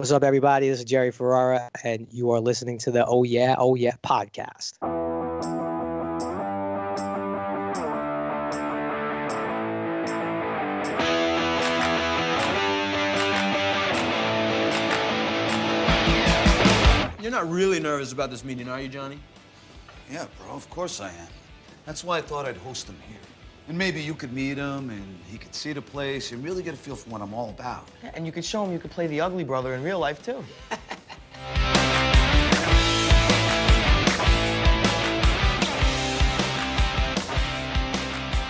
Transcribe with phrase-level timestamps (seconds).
[0.00, 0.70] What's up, everybody?
[0.70, 4.78] This is Jerry Ferrara, and you are listening to the Oh Yeah, Oh Yeah podcast.
[17.20, 19.18] You're not really nervous about this meeting, are you, Johnny?
[20.10, 21.28] Yeah, bro, of course I am.
[21.84, 23.18] That's why I thought I'd host them here.
[23.68, 26.74] And maybe you could meet him and he could see the place and really get
[26.74, 27.86] a feel for what I'm all about.
[28.02, 30.22] Yeah, and you could show him you could play the ugly brother in real life,
[30.24, 30.44] too.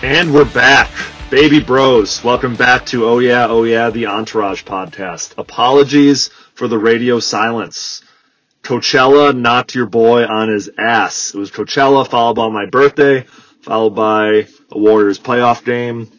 [0.03, 0.89] And we're back.
[1.29, 5.35] Baby bros, welcome back to Oh Yeah, Oh Yeah, the Entourage podcast.
[5.37, 8.01] Apologies for the radio silence.
[8.63, 11.33] Coachella knocked your boy on his ass.
[11.35, 13.21] It was Coachella followed by my birthday,
[13.61, 16.09] followed by a Warriors playoff game.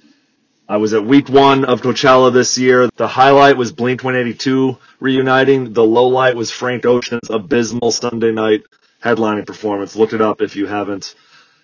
[0.69, 2.89] I was at week one of Coachella this year.
[2.97, 5.73] The highlight was Blink 182 reuniting.
[5.73, 8.63] The low light was Frank Ocean's abysmal Sunday night
[9.03, 9.97] headlining performance.
[9.97, 11.15] Look it up if you haven't.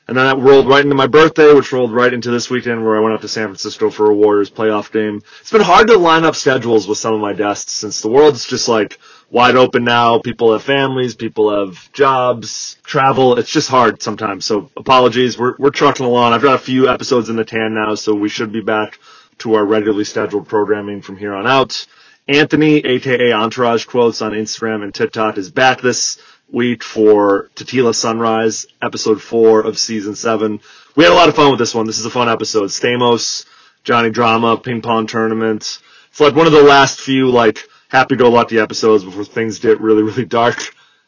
[0.09, 2.97] And then that rolled right into my birthday, which rolled right into this weekend where
[2.97, 5.23] I went up to San Francisco for a Warriors playoff game.
[5.41, 8.47] It's been hard to line up schedules with some of my guests since the world's
[8.47, 8.99] just like
[9.31, 10.19] wide open now.
[10.19, 13.39] People have families, people have jobs, travel.
[13.39, 14.47] It's just hard sometimes.
[14.47, 15.39] So apologies.
[15.39, 16.33] We're, we're trucking along.
[16.33, 18.99] I've got a few episodes in the tan now, so we should be back
[19.39, 21.87] to our regularly scheduled programming from here on out.
[22.27, 26.19] Anthony, aka Entourage Quotes on Instagram and TikTok is back this
[26.51, 30.61] week for Tequila Sunrise, episode four of season seven.
[30.95, 31.87] We had a lot of fun with this one.
[31.87, 32.69] This is a fun episode.
[32.69, 33.47] Stamos,
[33.85, 35.79] Johnny Drama, ping pong tournament.
[36.11, 40.25] It's like one of the last few like happy-go-lucky episodes before things get really, really
[40.25, 40.57] dark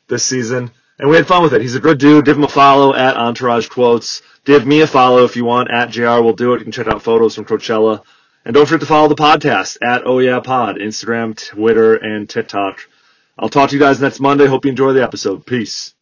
[0.09, 0.71] this season.
[0.99, 1.63] And we had fun with it.
[1.63, 2.27] He's a good dude.
[2.27, 4.23] Give him a follow at Entourage Quotes.
[4.45, 6.59] Give me a follow if you want at JR We'll do it.
[6.59, 8.03] You can check out photos from Coachella.
[8.45, 12.81] And don't forget to follow the podcast at Oh Yeah Pod, Instagram, Twitter, and TikTok.
[13.39, 14.47] I'll talk to you guys next Monday.
[14.47, 15.47] Hope you enjoy the episode.
[15.47, 15.95] Peace.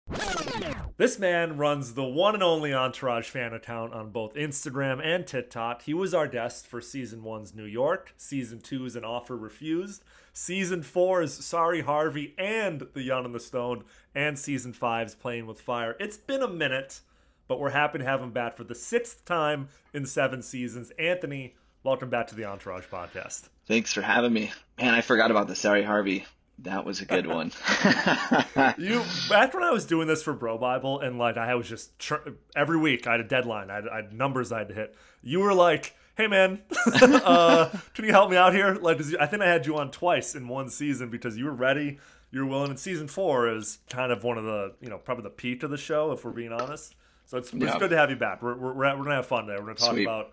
[0.98, 5.82] This man runs the one and only Entourage fan account on both Instagram and TikTok.
[5.82, 10.82] He was our guest for season one's New York, season two's An Offer Refused, season
[10.82, 15.94] four's Sorry Harvey and The Young and the Stone, and season five's Playing with Fire.
[16.00, 17.00] It's been a minute,
[17.46, 20.90] but we're happy to have him back for the sixth time in seven seasons.
[20.98, 21.54] Anthony,
[21.84, 23.50] welcome back to the Entourage podcast.
[23.68, 24.50] Thanks for having me.
[24.76, 26.26] Man, I forgot about the Sorry Harvey.
[26.62, 27.52] That was a good one.
[28.78, 31.96] you back when I was doing this for Bro Bible and like I was just
[31.98, 32.16] tr-
[32.56, 34.96] every week I had a deadline, I had, I had, numbers I had to hit.
[35.22, 39.42] You were like, "Hey man, uh, can you help me out here?" Like I think
[39.42, 41.98] I had you on twice in one season because you were ready,
[42.32, 42.70] you were willing.
[42.70, 45.70] And season four is kind of one of the you know probably the peak of
[45.70, 46.96] the show if we're being honest.
[47.26, 48.42] So it's, it's good to have you back.
[48.42, 49.58] We're, we're, we're gonna have fun today.
[49.60, 50.04] We're gonna talk Sweet.
[50.04, 50.32] about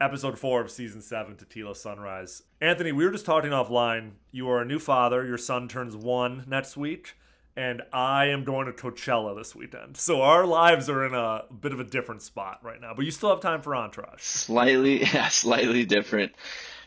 [0.00, 2.42] episode four of season seven, Tequila Sunrise.
[2.60, 4.12] Anthony, we were just talking offline.
[4.32, 5.24] You are a new father.
[5.24, 7.16] Your son turns one next week,
[7.56, 9.96] and I am going to Coachella this weekend.
[9.96, 12.92] So our lives are in a bit of a different spot right now.
[12.94, 14.22] But you still have time for Entourage.
[14.22, 16.32] Slightly, yeah, slightly different,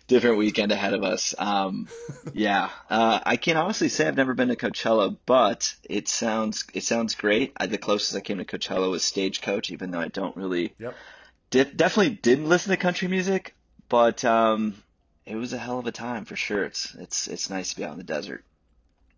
[0.08, 1.34] different weekend ahead of us.
[1.38, 1.88] Um,
[2.34, 6.84] yeah, uh, I can honestly say I've never been to Coachella, but it sounds it
[6.84, 7.54] sounds great.
[7.56, 10.74] I, the closest I came to Coachella was Stagecoach, even though I don't really.
[10.78, 10.96] Yep.
[11.50, 13.56] Definitely didn't listen to country music,
[13.90, 14.76] but um,
[15.26, 16.66] it was a hell of a time for sure.
[16.66, 18.44] It's it's it's nice to be out in the desert.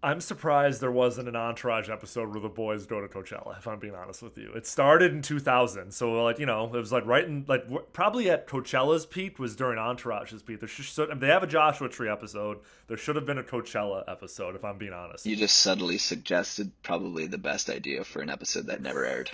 [0.02, 3.58] I'm surprised there wasn't an Entourage episode where the boys go to Coachella.
[3.58, 6.78] If I'm being honest with you, it started in 2000, so like you know, it
[6.78, 10.62] was like right in like w- probably at Coachella's peak was during Entourage's peak.
[10.62, 12.60] There should, they have a Joshua Tree episode.
[12.88, 14.56] There should have been a Coachella episode.
[14.56, 18.68] If I'm being honest, You just subtly suggested probably the best idea for an episode
[18.68, 19.32] that never aired.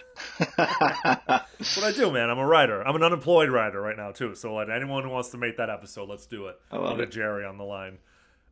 [0.57, 2.31] That's what I do, man.
[2.31, 2.81] I'm a writer.
[2.87, 4.33] I'm an unemployed writer right now too.
[4.33, 6.59] So like anyone who wants to make that episode, let's do it.
[6.71, 7.11] I love I'll get.
[7.11, 7.99] Jerry on the line.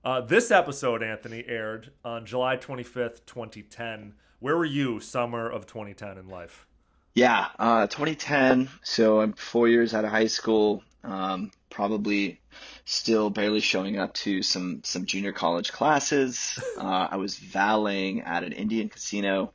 [0.03, 4.15] Uh, this episode, Anthony, aired on July 25th, 2010.
[4.39, 6.67] Where were you summer of 2010 in life?
[7.15, 8.69] Yeah, uh, 2010.
[8.81, 10.83] So I'm four years out of high school.
[11.05, 12.41] Um, probably
[12.85, 16.59] still barely showing up to some some junior college classes.
[16.77, 19.53] Uh, I was valeting at an Indian casino,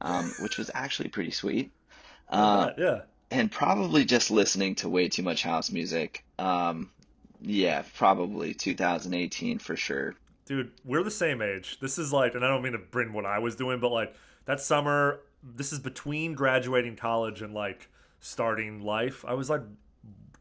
[0.00, 1.70] um, which was actually pretty sweet.
[2.28, 3.00] Uh, yeah.
[3.30, 6.24] and probably just listening to way too much house music.
[6.38, 6.90] Um,
[7.40, 10.14] yeah, probably 2018 for sure.
[10.46, 11.78] Dude, we're the same age.
[11.80, 14.14] This is like, and I don't mean to bring what I was doing, but like
[14.44, 17.88] that summer, this is between graduating college and like
[18.20, 19.24] starting life.
[19.26, 19.62] I was like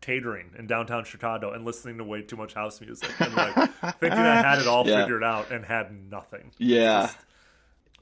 [0.01, 3.55] catering in downtown Chicago and listening to way too much house music and like
[3.99, 5.01] thinking I had it all Yeah.
[5.01, 6.51] figured out and had nothing.
[6.59, 7.07] Yeah.
[7.07, 7.17] Just-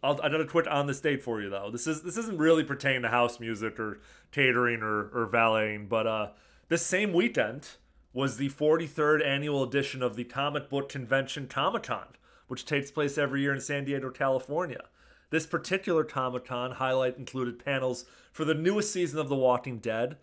[0.06, 1.70] I'll, I got a twit on this date for you though.
[1.72, 4.02] This is this isn't really pertaining to house music or
[4.34, 6.28] catering or, or valeting, but uh,
[6.68, 7.70] this same weekend
[8.14, 12.08] was the 43rd annual edition of the comic book convention Comic Con
[12.48, 14.84] which takes place every year in San Diego, California.
[15.30, 20.18] This particular Tomaton highlight included panels for the newest season of The Walking Dead.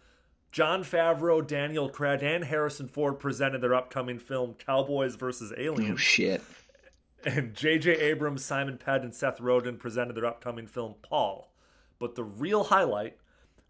[0.52, 5.52] Jon Favreau, Daniel Craig, and Harrison Ford presented their upcoming film Cowboys vs.
[5.56, 5.94] Aliens.
[5.94, 6.42] Oh shit.
[7.24, 7.98] And J.J.
[7.98, 11.52] Abrams, Simon Pegg, and Seth Rogen presented their upcoming film Paul.
[11.98, 13.18] But the real highlight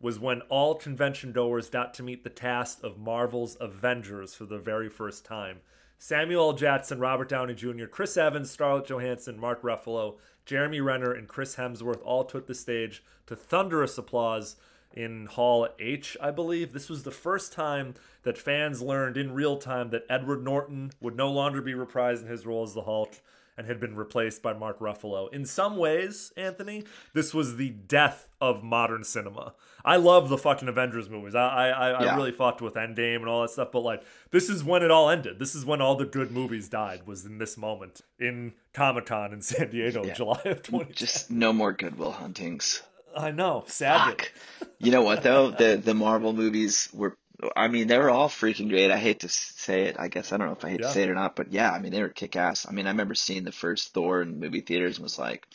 [0.01, 4.59] was when all convention goers got to meet the cast of Marvel's Avengers for the
[4.59, 5.59] very first time.
[5.99, 6.53] Samuel L.
[6.55, 10.17] Jackson, Robert Downey Jr., Chris Evans, Scarlett Johansson, Mark Ruffalo,
[10.47, 14.57] Jeremy Renner, and Chris Hemsworth all took the stage to thunderous applause
[14.95, 16.73] in Hall H, I believe.
[16.73, 21.17] This was the first time that fans learned in real time that Edward Norton would
[21.17, 23.17] no longer be reprising his role as the Hulk
[23.61, 25.31] and had been replaced by Mark Ruffalo.
[25.35, 29.53] In some ways, Anthony, this was the death of modern cinema.
[29.85, 31.35] I love the fucking Avengers movies.
[31.35, 32.17] I I, I Yeah.
[32.17, 35.11] really fucked with Endgame and all that stuff, but like this is when it all
[35.11, 35.39] ended.
[35.39, 37.07] This is when all the good movies died.
[37.07, 40.15] Was in this moment in Comic Con in San Diego, Yeah.
[40.15, 40.95] July of twenty.
[40.95, 42.81] Just no more Goodwill Huntings.
[43.15, 43.65] I know.
[43.67, 44.33] Fuck.
[44.79, 45.51] You know what though?
[45.51, 47.15] The the Marvel movies were.
[47.57, 48.91] I mean, they were all freaking great.
[48.91, 49.97] I hate to say it.
[49.99, 50.87] I guess I don't know if I hate Yeah.
[50.89, 52.67] to say it or not, but yeah, I mean, they were kick ass.
[52.69, 55.47] I mean, I remember seeing the first Thor in movie theaters and was like,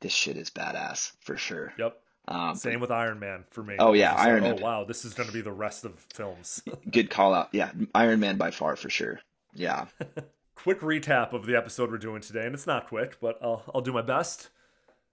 [0.00, 1.98] "This shit is badass for sure." Yep.
[2.28, 3.76] Um, Same with Iron Man for me.
[3.78, 4.62] Oh, yeah, Iron like, Man.
[4.62, 6.62] Oh wow, this is going to be the rest of films.
[6.90, 7.48] good call out.
[7.52, 9.20] Yeah, Iron Man by far for sure.
[9.54, 9.86] Yeah.
[10.54, 13.80] quick recap of the episode we're doing today, and it's not quick, but I'll, I'll
[13.80, 14.50] do my best.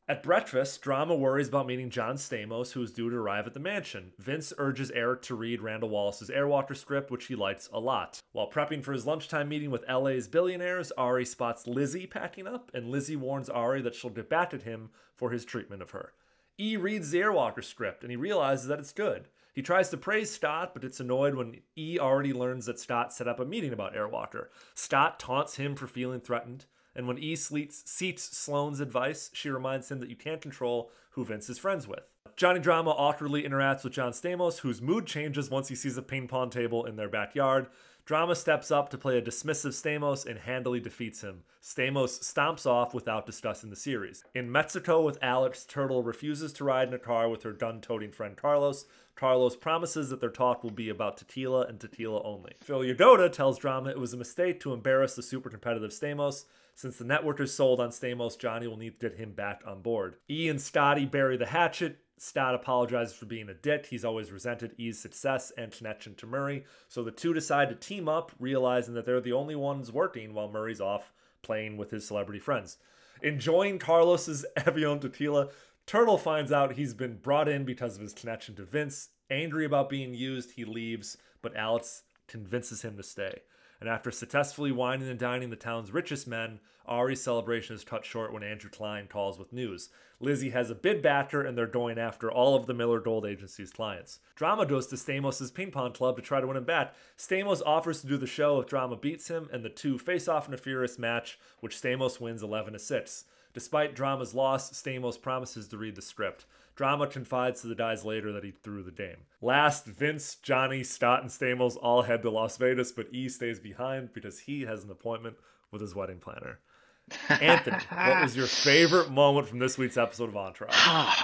[0.09, 3.59] At breakfast, Drama worries about meeting John Stamos, who is due to arrive at the
[3.59, 4.13] mansion.
[4.17, 8.19] Vince urges Eric to read Randall Wallace's Airwalker script, which he likes a lot.
[8.31, 12.89] While prepping for his lunchtime meeting with LA's billionaires, Ari spots Lizzie packing up, and
[12.89, 16.13] Lizzie warns Ari that she'll get back at him for his treatment of her.
[16.57, 19.27] E reads the Airwalker script, and he realizes that it's good.
[19.53, 23.27] He tries to praise Scott, but gets annoyed when E already learns that Scott set
[23.27, 24.47] up a meeting about Airwalker.
[24.73, 26.65] Scott taunts him for feeling threatened,
[26.95, 31.49] and when E seats Sloane's advice, she reminds him that you can't control who Vince
[31.49, 32.03] is friends with.
[32.35, 36.27] Johnny Drama awkwardly interacts with John Stamos, whose mood changes once he sees a ping
[36.27, 37.67] pong table in their backyard.
[38.05, 41.43] Drama steps up to play a dismissive Stamos and handily defeats him.
[41.61, 44.23] Stamos stomps off without discussing the series.
[44.33, 48.11] In Mexico with Alex, Turtle refuses to ride in a car with her gun toting
[48.11, 48.85] friend Carlos.
[49.15, 52.53] Carlos promises that their talk will be about tequila and tequila only.
[52.61, 56.45] Phil Yagoda tells Drama it was a mistake to embarrass the super competitive Stamos.
[56.79, 59.81] Since the network is sold on Stamos, Johnny will need to get him back on
[59.81, 60.15] board.
[60.29, 61.97] E and Scotty bury the hatchet.
[62.17, 63.87] Scott apologizes for being a dick.
[63.87, 66.63] He's always resented E's success and connection to Murray.
[66.87, 70.47] So the two decide to team up, realizing that they're the only ones working while
[70.49, 71.11] Murray's off
[71.41, 72.77] playing with his celebrity friends.
[73.21, 75.49] Enjoying Carlos's Avion tequila,
[75.85, 79.09] Turtle finds out he's been brought in because of his connection to Vince.
[79.29, 83.41] Angry about being used, he leaves, but Alex convinces him to stay.
[83.79, 88.33] And after successfully wining and dining the town's richest men, Ari's celebration is cut short
[88.33, 89.89] when Andrew Klein calls with news.
[90.19, 93.71] Lizzie has a bid backer, and they're going after all of the Miller Gold Agency's
[93.71, 94.19] clients.
[94.35, 96.93] Drama goes to Stamos' ping pong club to try to win him back.
[97.17, 100.47] Stamos offers to do the show if Drama beats him, and the two face off
[100.47, 103.25] in a furious match, which Stamos wins 11 to 6.
[103.53, 106.45] Despite Drama's loss, Stamos promises to read the script.
[106.79, 109.17] Drama confides to the guys later that he threw the game.
[109.41, 114.13] Last, Vince, Johnny, Scott, and Stamos all head to Las Vegas, but E stays behind
[114.13, 115.35] because he has an appointment
[115.71, 116.59] with his wedding planner.
[117.29, 120.71] Anthony, what was your favorite moment from this week's episode of Entourage?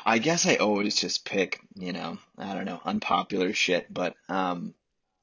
[0.06, 4.74] I guess I always just pick, you know, I don't know, unpopular shit, but um,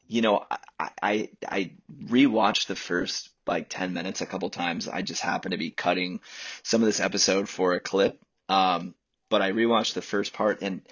[0.09, 0.47] you know,
[0.81, 1.73] I I, I
[2.05, 4.89] rewatched the first like 10 minutes a couple times.
[4.89, 6.21] I just happened to be cutting
[6.62, 8.19] some of this episode for a clip.
[8.49, 8.95] Um,
[9.33, 10.83] but I rewatched the first part and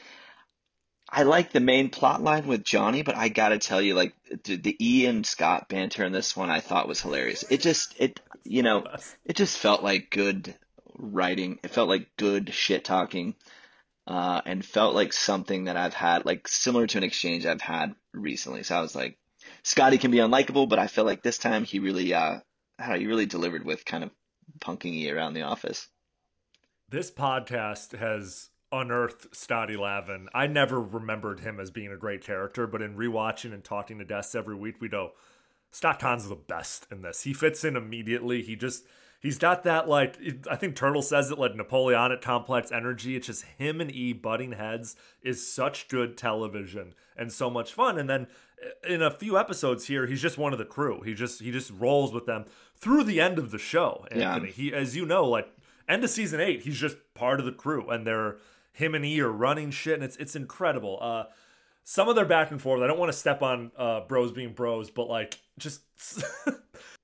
[1.13, 4.57] I like the main plot line with Johnny, but I gotta tell you, like the,
[4.57, 7.45] the Ian Scott banter in this one, I thought was hilarious.
[7.51, 8.87] It just, it, you know,
[9.27, 10.55] it just felt like good
[10.97, 11.59] writing.
[11.63, 13.35] It felt like good shit talking,
[14.07, 17.95] uh, and felt like something that I've had, like similar to an exchange I've had
[18.15, 18.63] recently.
[18.63, 19.19] So I was like,
[19.65, 22.39] Scotty can be unlikable, but I feel like this time he really, uh,
[22.79, 24.11] I he really delivered with kind of
[24.61, 25.89] punking E around the office.
[26.91, 30.29] This podcast has unearthed Scotty Lavin.
[30.35, 34.05] I never remembered him as being a great character, but in rewatching and talking to
[34.05, 35.13] guests every week, we know
[35.71, 37.23] Scott Caan's the best in this.
[37.23, 38.43] He fits in immediately.
[38.43, 38.87] He just
[39.21, 40.19] he's got that like
[40.51, 43.15] I think Turtle says it like Napoleonic complex energy.
[43.15, 47.99] It's just him and E butting heads is such good television and so much fun.
[48.01, 48.27] And then
[48.61, 51.03] uh, in a few episodes here, he's just one of the crew.
[51.03, 54.07] He just he just rolls with them through the end of the show.
[54.13, 54.41] Yeah.
[54.45, 55.53] He as you know, like
[55.89, 58.37] end of season eight, he's just part of the crew, and they're
[58.73, 60.99] him and E are running shit, and it's it's incredible.
[61.01, 61.25] Uh,
[61.85, 62.83] some of their back and forth.
[62.83, 65.83] I don't want to step on uh, bros being bros, but like just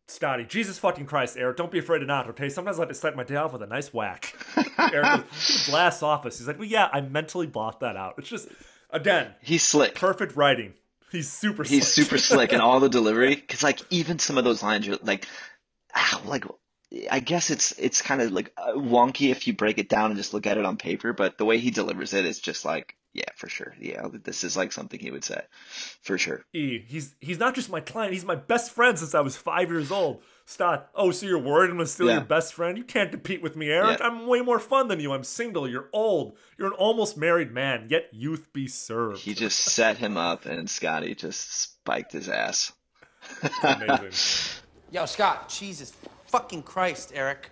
[0.09, 2.49] Stoddy, Jesus fucking Christ, Eric, don't be afraid to knock, okay?
[2.49, 4.37] Sometimes I like to start my day off with a nice whack.
[4.78, 5.25] Eric
[5.66, 6.38] goes, office.
[6.38, 8.14] He's like, well, yeah, I mentally blocked that out.
[8.18, 8.49] It's just,
[8.90, 9.97] again, He's slick.
[9.97, 10.75] perfect writing.
[11.11, 12.06] He's super He's slick.
[12.06, 13.35] super slick and all the delivery.
[13.35, 15.26] Because like even some of those lines are like,
[15.95, 16.45] ah, like
[17.11, 20.16] I guess it's it's kind of like uh, wonky if you break it down and
[20.16, 21.12] just look at it on paper.
[21.12, 23.75] But the way he delivers it is just like, yeah, for sure.
[23.81, 25.40] Yeah, this is like something he would say,
[26.02, 26.45] for sure.
[26.52, 26.78] E.
[26.87, 29.90] He's he's not just my client, he's my best friend since I was five years
[29.90, 30.23] old.
[30.45, 30.90] Stop.
[30.95, 32.19] Oh, so you're worried I'm gonna Yeah.
[32.19, 32.78] your best friend?
[32.78, 33.99] You can't compete with me, Eric.
[33.99, 34.07] Yeah.
[34.07, 35.12] I'm way more fun than you.
[35.12, 35.69] I'm single.
[35.69, 36.37] You're old.
[36.57, 37.88] You're an almost married man.
[37.90, 39.23] Yet youth be served.
[39.23, 42.73] He just set him up, and Scotty just spiked his ass.
[43.64, 44.12] Amazing.
[44.93, 45.93] Yo, Scott, Jesus
[46.37, 47.49] fucking Christ, Eric.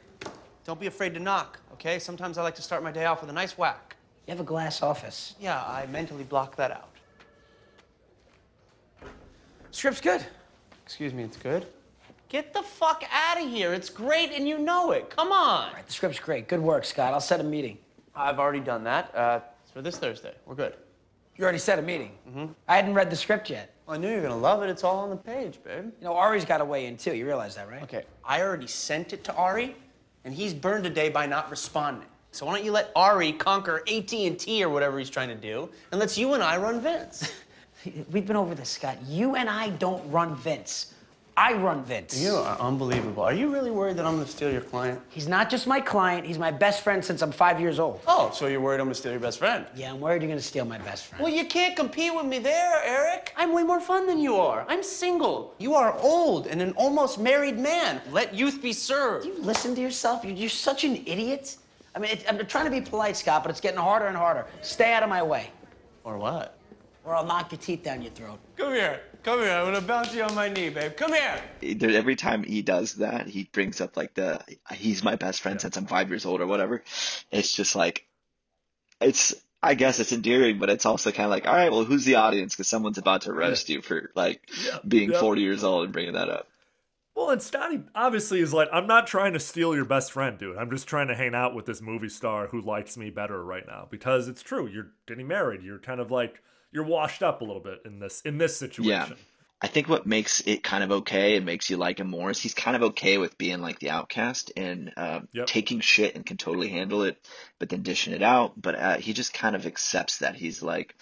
[0.66, 1.98] Don't be afraid to knock, okay?
[1.98, 3.96] Sometimes I like to start my day off with a nice whack.
[4.26, 5.34] You have a glass office.
[5.40, 6.90] Yeah, I mentally block that out.
[9.70, 10.22] Script's good.
[10.84, 11.64] Excuse me, it's good.
[12.28, 13.72] Get the fuck out of here.
[13.72, 15.08] It's great and you know it.
[15.08, 15.70] Come on.
[15.86, 16.46] The script's great.
[16.46, 17.14] Good work, Scott.
[17.14, 17.78] I'll set a meeting.
[18.14, 19.14] I've already done that.
[19.14, 20.34] Uh, it's for this Thursday.
[20.44, 20.74] We're good.
[21.36, 22.12] You already set a meeting.
[22.28, 22.46] Mm-hmm.
[22.68, 23.74] I hadn't read the script yet.
[23.88, 24.70] I knew you were gonna love it.
[24.70, 25.92] It's all on the page, babe.
[26.00, 27.14] You know, Ari's got a way in too.
[27.14, 27.82] You realize that, right?
[27.82, 29.76] Okay, I already sent it to Ari,
[30.24, 32.08] and he's burned a day by not responding.
[32.30, 36.00] So why don't you let Ari conquer AT&T or whatever he's trying to do, and
[36.00, 37.32] let's you and I run Vince.
[38.10, 38.96] We've been over this, Scott.
[39.06, 40.94] You and I don't run Vince.
[41.36, 42.20] I run Vince.
[42.22, 43.24] You are unbelievable.
[43.24, 45.00] Are you really worried that I'm gonna steal your client?
[45.08, 48.00] He's not just my client, he's my best friend since I'm five years old.
[48.06, 49.66] Oh, so you're worried I'm gonna steal your best friend?
[49.74, 51.24] Yeah, I'm worried you're gonna steal my best friend.
[51.24, 53.32] Well, you can't compete with me there, Eric.
[53.36, 54.64] I'm way more fun than you are.
[54.68, 55.54] I'm single.
[55.58, 58.00] You are old and an almost married man.
[58.12, 59.24] Let youth be served.
[59.24, 60.24] Do you listen to yourself?
[60.24, 61.56] You're, you're such an idiot.
[61.96, 64.46] I mean, it, I'm trying to be polite, Scott, but it's getting harder and harder.
[64.62, 65.50] Stay out of my way,
[66.04, 66.58] Or what?
[67.04, 68.38] or I'll knock your teeth down your throat.
[68.56, 69.00] Come here.
[69.24, 69.52] Come here.
[69.52, 70.96] I'm gonna bounce you on my knee, babe.
[70.96, 71.40] Come here.
[71.80, 74.38] Every time he does that, he brings up like the
[74.72, 76.82] he's my best friend since I'm five years old or whatever.
[77.30, 78.06] It's just like,
[79.00, 82.04] it's I guess it's endearing, but it's also kind of like, all right, well, who's
[82.04, 82.54] the audience?
[82.54, 85.20] Because someone's about to roast you for like Yeah, being yeah.
[85.20, 86.46] 40 years old and bringing that up.
[87.14, 90.58] Well, and Stoddy obviously is like, I'm not trying to steal your best friend, dude.
[90.58, 93.66] I'm just trying to hang out with this movie star who likes me better right
[93.66, 94.66] now because it's true.
[94.66, 95.62] You're getting married.
[95.62, 96.42] You're kind of like
[96.74, 98.90] you're washed up a little bit in this in this situation.
[98.90, 99.08] Yeah.
[99.62, 102.38] I think what makes it kind of okay and makes you like him more is
[102.38, 105.46] he's kind of okay with being like the outcast and um, Yep.
[105.46, 107.16] taking shit and can totally handle it,
[107.58, 108.60] but then dishing it out.
[108.60, 110.94] But uh, he just kind of accepts that he's like,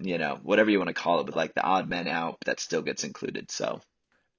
[0.00, 2.58] you know, whatever you want to call it, but like the odd man out that
[2.58, 3.52] still gets included.
[3.52, 3.80] So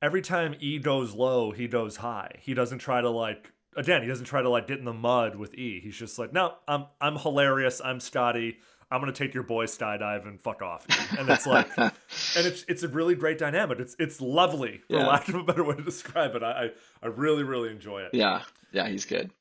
[0.02, 2.36] Every time E goes low, he goes high.
[2.42, 5.36] He doesn't try to like again, he doesn't try to like get in the mud
[5.38, 5.80] with E.
[5.80, 7.80] He's just like, no, I'm I'm hilarious.
[7.82, 8.58] I'm Scotty.
[8.94, 10.86] I'm gonna take your boy skydive and fuck off.
[11.18, 11.92] And it's like, and
[12.36, 13.80] it's it's a really great dynamic.
[13.80, 15.08] It's it's lovely, for Yeah.
[15.08, 16.44] lack of a better way to describe it.
[16.44, 16.70] I I,
[17.02, 18.12] I really really enjoy it.
[18.14, 19.32] yeah, yeah, he's good.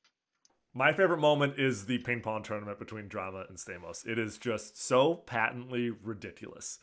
[0.75, 4.07] My favorite moment is the ping pong tournament between Drama and Stamos.
[4.07, 6.79] It is just so patently ridiculous.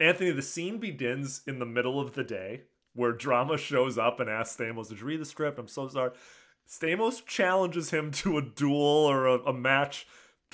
[0.00, 2.62] Anthony, the scene begins in the middle of the day
[2.94, 5.58] where Drama shows up and asks Stamos, Did you read the script?
[5.58, 6.12] I'm so sorry.
[6.66, 10.06] Stamos challenges him to a duel or a, a match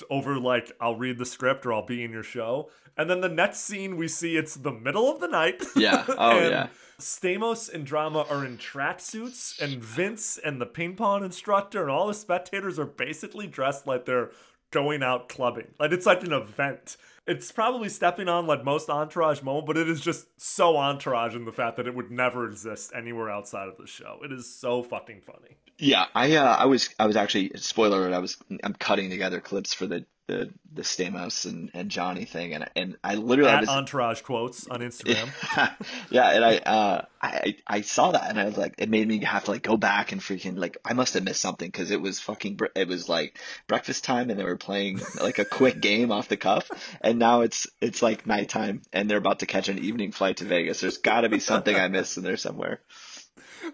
[0.09, 2.69] over, like, I'll read the script or I'll be in your show.
[2.97, 5.63] And then the next scene we see it's the middle of the night.
[5.75, 6.05] Yeah.
[6.17, 6.67] Oh, and yeah.
[6.99, 12.07] Stamos and Drama are in tracksuits, and Vince and the ping pong instructor and all
[12.07, 14.31] the spectators are basically dressed like they're
[14.71, 15.67] going out clubbing.
[15.79, 16.97] Like it's like an event.
[17.27, 21.45] It's probably stepping on like most entourage moment, but it is just so entourage in
[21.45, 24.19] the fact that it would never exist anywhere outside of the show.
[24.23, 25.57] It is so fucking funny.
[25.79, 28.13] Yeah, I uh, I was I was actually spoiler alert.
[28.13, 32.53] I was I'm cutting together clips for the the the Stamos and, and Johnny thing,
[32.53, 35.29] and and I literally I At was entourage quotes on Instagram.
[36.09, 39.23] yeah, and I uh I I saw that and I was like, it made me
[39.23, 42.01] have to like go back and freaking like I must have missed something because it
[42.01, 46.11] was fucking it was like breakfast time and they were playing like a quick game
[46.11, 46.69] off the cuff,
[47.01, 50.45] and now it's it's like nighttime and they're about to catch an evening flight to
[50.45, 50.81] Vegas.
[50.81, 52.81] There's got to be something I missed in there somewhere.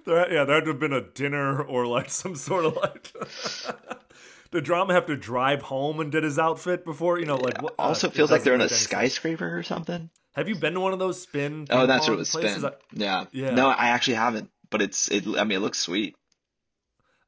[0.05, 3.13] There, yeah, there had to have been a dinner or like some sort of like.
[4.51, 7.19] Did drama have to drive home and did his outfit before?
[7.19, 8.81] You know, like what, Also, uh, feels like they're in a any sense.
[8.81, 10.11] skyscraper or something.
[10.35, 11.65] Have you been to one of those spin?
[11.71, 12.29] Oh, that's what it was.
[12.29, 12.57] places?
[12.61, 12.69] Spin.
[12.71, 13.25] I- Yeah.
[13.31, 13.55] Yeah.
[13.55, 15.25] No, I actually haven't, but it's it.
[15.25, 16.13] I mean, it looks sweet.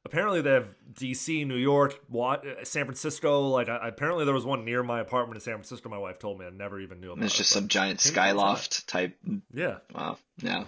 [0.04, 3.48] apparently, they have D.C., New York, uh, San Francisco.
[3.48, 5.88] Like, I, apparently, there was one near my apartment in San Francisco.
[5.88, 7.16] My wife told me I never even knew about.
[7.16, 8.58] And it's just but some giant ping pong's hot.
[8.60, 9.16] skyloft type.
[9.52, 9.78] Yeah.
[9.92, 10.18] Wow.
[10.42, 10.62] Yeah.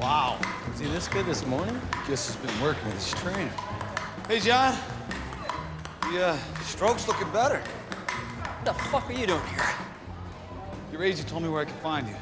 [0.00, 0.40] Wow.
[0.76, 1.78] See this kid this morning?
[2.06, 3.50] Just has been working with his trainer.
[4.26, 4.74] Hey, John.
[6.10, 7.58] The uh, stroke's looking better.
[7.58, 9.68] What the fuck are you doing here?
[10.90, 12.14] Your agent told me where I could find you.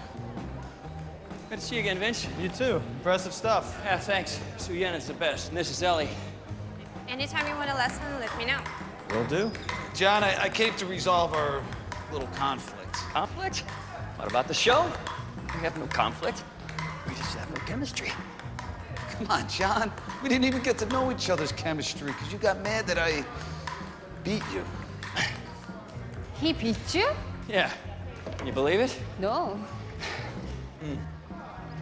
[1.48, 2.26] Good to see you again, Vince.
[2.40, 2.82] You too.
[2.96, 3.80] Impressive stuff.
[3.84, 4.40] Yeah, thanks.
[4.56, 6.08] Su Yen is the best, and this is Ellie.
[7.08, 8.58] Anytime you want a lesson, let me know.
[9.10, 9.52] Will do.
[9.94, 11.62] John, I, I came to resolve our
[12.12, 12.96] little conflict.
[13.12, 13.60] Conflict?
[14.16, 14.92] What about the show?
[15.54, 16.42] We have no conflict.
[17.08, 18.10] We just have no chemistry.
[19.10, 19.92] Come on, John.
[20.22, 23.22] We didn't even get to know each other's chemistry because you got mad that I
[24.24, 24.64] beat you.
[26.40, 27.10] He beat you?
[27.46, 27.70] Yeah.
[28.38, 28.98] Can you believe it?
[29.20, 29.60] No.
[30.80, 30.94] Hmm.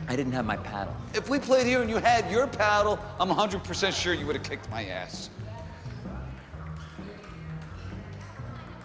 [0.08, 0.96] I didn't have my paddle.
[1.14, 4.44] If we played here and you had your paddle, I'm 100% sure you would have
[4.44, 5.30] kicked my ass.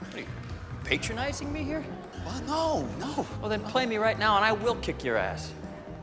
[0.02, 0.26] What are you,
[0.84, 1.84] patronizing me here?
[2.26, 3.26] Well, no, no.
[3.40, 5.52] Well, then play me right now, and I will kick your ass.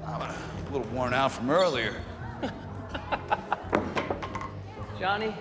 [0.05, 0.35] I'm
[0.69, 1.95] a little worn out from earlier.
[4.99, 5.35] Johnny,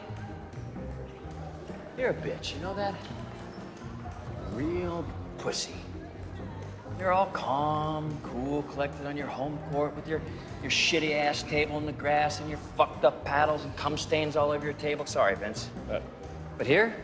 [1.98, 2.96] you're a bitch, you know that?
[4.54, 5.06] Real
[5.38, 5.76] pussy.
[7.00, 10.22] You're all calm, cool, collected on your home court with your,
[10.62, 14.36] your shitty ass table in the grass and your fucked up paddles and cum stains
[14.36, 15.06] all over your table.
[15.06, 15.70] Sorry, Vince.
[15.88, 16.02] But,
[16.58, 16.96] but here,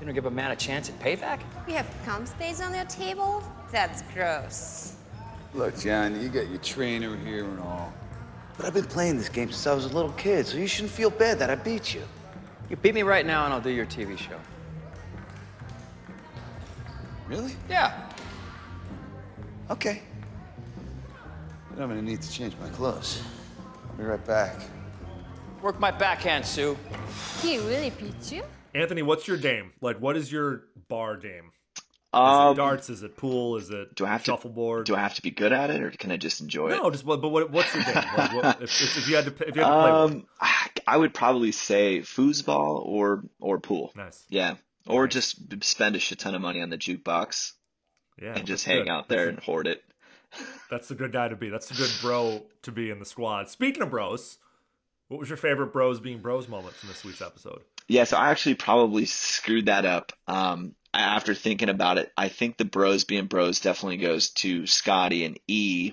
[0.00, 1.40] you don't give a man a chance at payback?
[1.66, 3.42] You have cum stains on your table?
[3.70, 4.96] That's gross.
[5.54, 7.92] Look, John, you got your trainer here and all.
[8.56, 10.92] But I've been playing this game since I was a little kid, so you shouldn't
[10.92, 12.02] feel bad that I beat you.
[12.68, 14.38] You beat me right now, and I'll do your TV show.
[17.26, 17.52] Really?
[17.68, 18.10] Yeah.
[19.70, 20.02] Okay.
[21.70, 23.22] But I'm gonna need to change my clothes.
[23.90, 24.56] I'll be right back.
[25.62, 26.76] Work my backhand, Sue.
[27.40, 28.42] He really beat you?
[28.74, 29.72] Anthony, what's your game?
[29.80, 31.52] Like, what is your bar game?
[32.14, 32.88] Is Um, it darts?
[32.88, 33.56] Is it pool?
[33.56, 34.86] Is it do I have shuffleboard?
[34.86, 36.76] to do I have to be good at it, or can I just enjoy it?
[36.82, 37.94] no, just but, what, what's your game?
[37.96, 40.12] Like, what, if, if, you had to if you had to play one.
[40.12, 40.26] Um,
[40.86, 43.92] I would probably say foosball or or pool.
[43.94, 44.24] Nice.
[44.30, 44.54] Yeah,
[44.86, 47.52] or just spend a shit ton of money on the jukebox
[48.22, 48.88] Yeah, and just hang good.
[48.88, 49.82] out there That's and hoard it.
[50.70, 51.50] That's the good guy to be.
[51.50, 53.50] That's the good bro to be in the squad.
[53.50, 54.38] Speaking of bros,
[55.08, 57.60] what was your favorite bros being bros moment from this week's episode?
[57.86, 60.12] Yeah, so I actually probably screwed that up.
[60.26, 65.24] Um, after thinking about it, I think the bros being bros definitely goes to Scotty
[65.24, 65.92] and E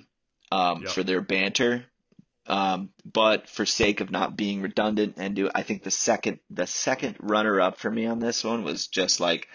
[0.52, 0.90] um, Yep.
[0.92, 1.84] for their banter.
[2.48, 6.66] Um, but for sake of not being redundant and do, I think the second the
[6.66, 9.48] second runner up for me on this one was just like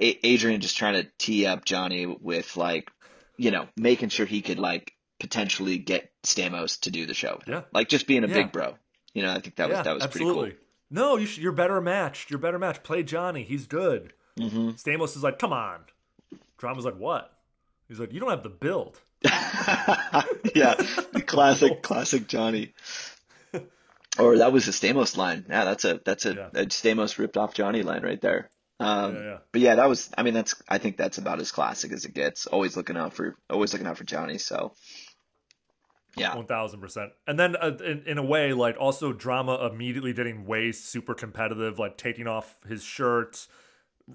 [0.00, 2.90] A- Adrian just trying to tee up Johnny with like,
[3.36, 7.38] you know, making sure he could like potentially get Stamos to do the show.
[7.46, 7.62] Yeah.
[7.72, 8.34] Like just being a Yeah.
[8.34, 8.74] big bro.
[9.14, 10.40] You know, I think that was that was absolutely.
[10.42, 10.66] pretty cool.
[10.92, 12.30] No, you should, you're better matched.
[12.30, 12.82] You're better matched.
[12.82, 13.44] Play Johnny.
[13.44, 14.12] He's good.
[14.40, 14.48] Cool.
[14.50, 15.80] hmm Stamos is like, come on.
[16.58, 17.32] Drama's like, what?
[17.88, 19.00] He's like, you don't have the build.
[19.24, 20.74] yeah,
[21.12, 22.72] the classic, classic Johnny.
[24.18, 25.46] Or that was a Stamos line.
[25.48, 26.48] Yeah, that's a that's a, Yeah.
[26.54, 28.50] a Stamos ripped off Johnny line right there.
[28.78, 29.38] Um, Yeah, yeah.
[29.52, 30.10] But yeah, that was.
[30.18, 30.54] I mean, that's.
[30.68, 32.46] I think that's about as classic as it gets.
[32.46, 33.36] Always looking out for.
[33.48, 34.38] Always looking out for Johnny.
[34.38, 34.72] So.
[36.16, 36.34] Yeah.
[36.34, 37.12] One thousand percent.
[37.26, 41.78] And then, uh, in, in a way, like also drama immediately getting way super competitive,
[41.78, 43.46] like taking off his shirt.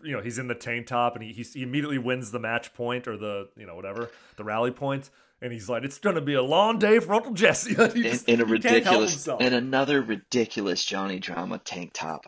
[0.03, 3.08] You know, he's in the tank top, and he he immediately wins the match point
[3.08, 5.10] or the you know whatever the rally point,
[5.41, 8.29] and he's like, "It's gonna be a long day for Uncle Jesse." He In, just-
[8.29, 9.41] in a he can't help ridiculous, himself.
[9.41, 12.25] in another ridiculous Johnny drama tank top.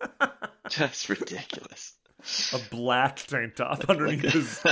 [0.68, 1.94] Just ridiculous.
[2.52, 4.62] a black tank top underneath his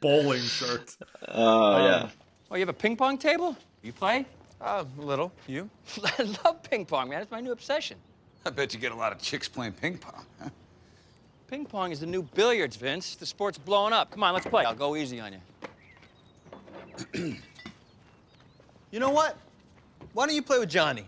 [0.00, 0.96] bowling shirt.
[1.26, 2.08] Oh Um, yeah.
[2.50, 3.56] Oh, you have a ping pong table?
[3.82, 4.26] You play?
[4.60, 5.32] Uh, a little.
[5.46, 5.68] You?
[6.18, 7.22] I love ping pong, man.
[7.22, 7.96] It's my new obsession.
[8.44, 10.24] I bet you get a lot of chicks playing ping pong.
[10.40, 10.48] Huh?
[11.48, 13.16] Ping pong is the new billiards, Vince.
[13.16, 14.10] The sport's blowing up.
[14.10, 14.64] Come on, let's play.
[14.66, 15.32] I'll go easy on
[17.14, 17.36] you.
[18.90, 19.36] You know what?
[20.14, 21.04] Why don't you play with Johnny?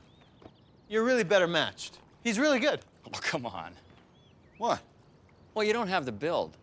[0.89, 1.99] You're really better matched.
[2.23, 2.81] He's really good.
[3.07, 3.73] Oh, come on.
[4.59, 4.81] What?
[5.55, 6.57] Well, you don't have the build.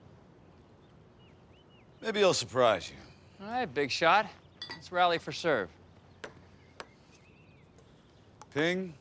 [2.01, 3.43] Maybe he'll surprise you.
[3.43, 4.27] All right, big shot.
[4.69, 5.69] Let's rally for serve.
[8.53, 8.93] Ping,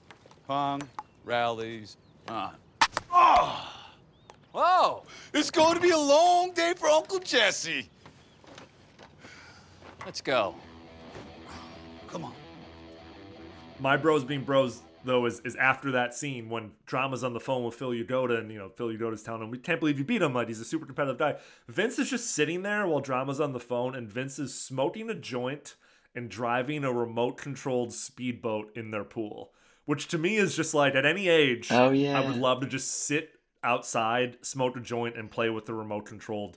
[0.46, 0.82] pong,
[1.24, 2.54] rallies, on.
[3.12, 3.75] Ah!
[4.56, 5.02] Whoa!
[5.34, 7.90] It's going to be a long day for Uncle Jesse.
[10.06, 10.54] Let's go.
[12.08, 12.32] Come on.
[13.80, 17.64] my bros being bros though is, is after that scene when drama's on the phone
[17.64, 20.22] with Phil Yagoda and you know Phil Yagoda's telling him we can't believe you beat
[20.22, 21.34] him like he's a super competitive guy.
[21.68, 25.14] Vince is just sitting there while drama's on the phone and Vince is smoking a
[25.14, 25.74] joint
[26.14, 29.50] and driving a remote controlled speedboat in their pool.
[29.84, 32.18] Which to me is just like at any age Oh, yeah.
[32.18, 33.35] I would love to just sit
[33.66, 36.56] outside, smoke a joint and play with the remote controlled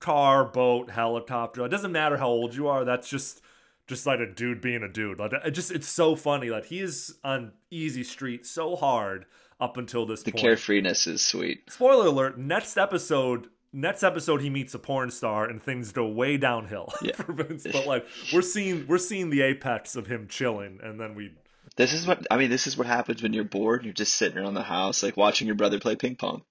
[0.00, 1.64] car, boat, helicopter.
[1.64, 2.84] It doesn't matter how old you are.
[2.84, 3.40] That's just
[3.86, 5.18] just like a dude being a dude.
[5.18, 6.50] Like it just it's so funny.
[6.50, 9.24] Like he is on easy street so hard
[9.60, 10.44] up until this The point.
[10.44, 11.70] carefreeness is sweet.
[11.70, 16.38] Spoiler alert, next episode next episode he meets a porn star and things go way
[16.38, 17.12] downhill Yeah.
[17.16, 17.66] for Vince.
[17.72, 21.32] But like we're seeing we're seeing the apex of him chilling, and then we
[21.78, 22.50] This is what I mean.
[22.50, 23.80] This is what happens when you're bored.
[23.80, 26.42] and You're just sitting around the house, like watching your brother play ping pong.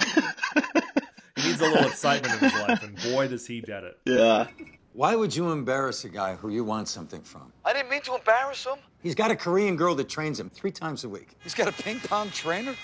[0.00, 3.98] he needs a little excitement in his life, and boy does he get it.
[4.04, 4.46] Yeah.
[4.92, 7.52] Why would you embarrass a guy who you want something from?
[7.64, 8.78] I didn't mean to embarrass him.
[9.02, 11.30] He's got a Korean girl that trains him three times a week.
[11.42, 12.74] He's got a ping pong trainer.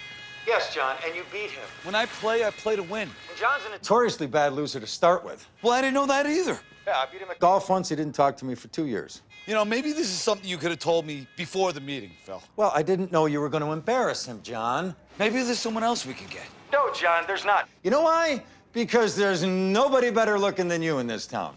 [0.47, 1.62] Yes, John, and you beat him.
[1.85, 3.03] When I play, I play to win.
[3.29, 5.47] And John's a notoriously bad loser to start with.
[5.62, 6.59] Well, I didn't know that either.
[6.88, 7.88] Yeah, I beat him at golf once.
[7.90, 9.23] He didn't talk to me for two years.
[9.46, 12.42] You know, maybe this is something you could have told me before the meeting, Phil.
[12.57, 14.94] Well, I didn't know you were going to embarrass him, John.
[15.18, 16.44] Maybe there's someone else we can get.
[16.72, 17.68] No, John, there's not.
[17.83, 18.42] You know why?
[18.72, 21.57] Because there's nobody better looking than you in this town.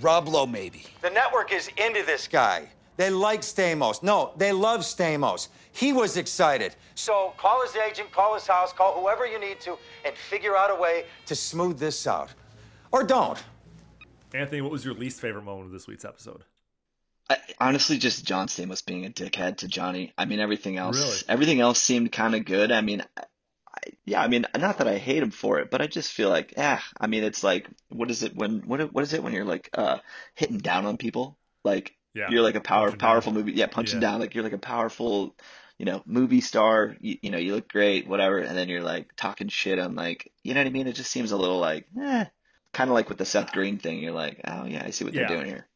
[0.00, 0.84] Rob Lowe, maybe.
[1.02, 2.68] The network is into this guy.
[2.96, 4.02] They like Stamos.
[4.02, 5.48] No, they love Stamos.
[5.70, 6.74] He was excited.
[6.96, 10.70] So call his agent, call his house, call whoever you need to, and figure out
[10.70, 12.30] a way to smooth this out.
[12.90, 13.40] Or don't.
[14.34, 16.42] Anthony, what was your least favorite moment of this week's episode?
[17.30, 20.12] I, honestly, just John Stamos being a dickhead to Johnny.
[20.16, 21.18] I mean, everything else, Really?
[21.28, 22.72] everything else seemed kind of good.
[22.72, 23.24] I mean, I,
[24.04, 26.54] yeah, I mean, not that I hate him for it, but I just feel like,
[26.56, 29.44] yeah, I mean, it's like, what is it when, what, what is it when you're
[29.44, 29.98] like, uh,
[30.34, 31.38] hitting down on people?
[31.64, 33.00] Like, Yeah, you're like a power, punching down.
[33.00, 34.00] powerful movie, yeah, punching Yeah.
[34.00, 35.36] down, like you're like a powerful,
[35.78, 36.96] you know, movie star.
[37.00, 40.32] You, you know, you look great, whatever, and then you're like talking shit on like,
[40.42, 40.86] you know what I mean?
[40.88, 42.26] It just seems a little like, eh,
[42.72, 43.98] kind of like with the Seth Green thing.
[44.00, 45.20] You're like, oh yeah, I see what Yeah.
[45.26, 45.67] they're doing here.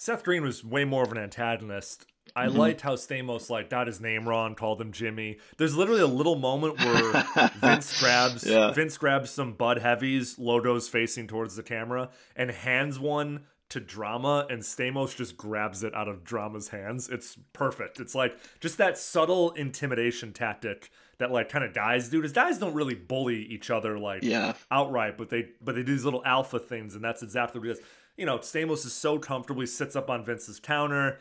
[0.00, 2.06] Seth Green was way more of an antagonist.
[2.34, 2.56] I Mhm.
[2.56, 5.36] liked how Stamos like got his name wrong, called him Jimmy.
[5.58, 7.12] There's literally a little moment where
[7.60, 8.70] Vince grabs Yeah.
[8.72, 14.46] Vince grabs some Bud Heavies, logos facing towards the camera, and hands one to Drama,
[14.48, 17.10] and Stamos just grabs it out of Drama's hands.
[17.10, 18.00] It's perfect.
[18.00, 22.18] It's like just that subtle intimidation tactic that like kind of guys do.
[22.18, 24.54] Because guys don't really bully each other like Yeah.
[24.70, 27.72] outright, but they but they do these little alpha things, and that's exactly what it
[27.72, 27.80] is.
[28.20, 31.18] You know, Stamos is so comfortably sits up on Vince's counter,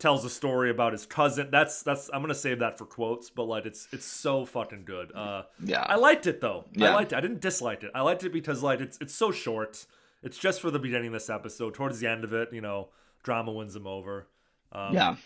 [0.00, 1.48] tells a story about his cousin.
[1.52, 5.12] That's that's I'm gonna save that for quotes, but like it's it's so fucking good.
[5.14, 5.82] Uh, Yeah.
[5.86, 6.64] I liked it though.
[6.72, 6.90] Yeah.
[6.90, 7.16] I liked it.
[7.16, 7.92] I didn't dislike it.
[7.94, 9.86] I liked it because like it's it's so short.
[10.24, 11.74] It's just for the beginning of this episode.
[11.74, 12.88] Towards the end of it, you know,
[13.22, 14.26] drama wins him over.
[14.72, 15.16] Um, Yeah.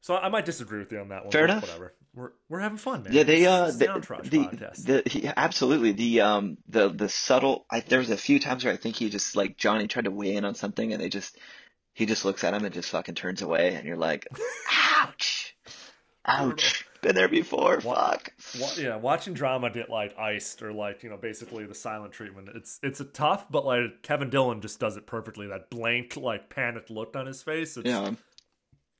[0.00, 1.32] So I might disagree with you on that one.
[1.32, 1.62] Fair enough.
[1.62, 1.94] Whatever.
[2.14, 3.12] We're we're having fun, man.
[3.12, 7.66] Yeah, they uh, the, the the, absolutely the um the the subtle.
[7.70, 10.10] I, there was a few times where I think he just like Johnny tried to
[10.10, 11.38] weigh in on something, and they just
[11.94, 14.26] he just looks at him and just fucking turns away, and you're like,
[14.96, 15.56] ouch,
[16.26, 17.80] ouch, been there before.
[17.80, 18.32] Fuck.
[18.58, 22.48] Wa- yeah, watching drama get like iced or like you know basically the silent treatment.
[22.54, 25.46] It's it's a tough, but like Kevin Dillon just does it perfectly.
[25.48, 27.76] That blank like panicked look on his face.
[27.76, 28.12] It's, Yeah.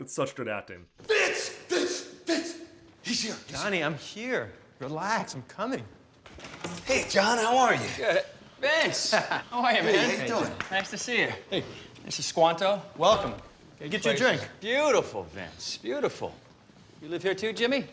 [0.00, 0.84] It's such good acting.
[1.06, 2.54] Vince, Vince, Vince.
[3.02, 3.34] He's here.
[3.48, 4.52] Johnny, I'm here.
[4.78, 5.82] Relax, I'm coming.
[6.84, 7.80] Hey, John, how are you?
[7.96, 8.22] Good.
[8.60, 9.12] Vince,
[9.50, 10.16] how are you, Hey, man?
[10.16, 10.52] how you doing?
[10.70, 11.28] Nice to see you.
[11.50, 11.64] Hey,
[12.04, 12.80] this is Squanto.
[12.96, 13.34] Welcome.
[13.80, 14.48] Okay, get you a drink.
[14.60, 15.78] Beautiful, Vince.
[15.78, 16.32] Beautiful.
[17.02, 17.84] You live here too, Jimmy?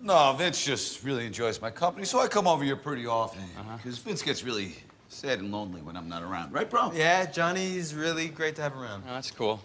[0.00, 3.42] No, Vince just really enjoys my company, so I come over here pretty often.
[3.58, 3.76] Uh-huh.
[3.76, 4.74] Because Vince gets really
[5.08, 6.90] sad and lonely when I'm not around, right, bro?
[6.94, 9.04] Yeah, Johnny's really great to have around.
[9.06, 9.60] Oh, that's cool.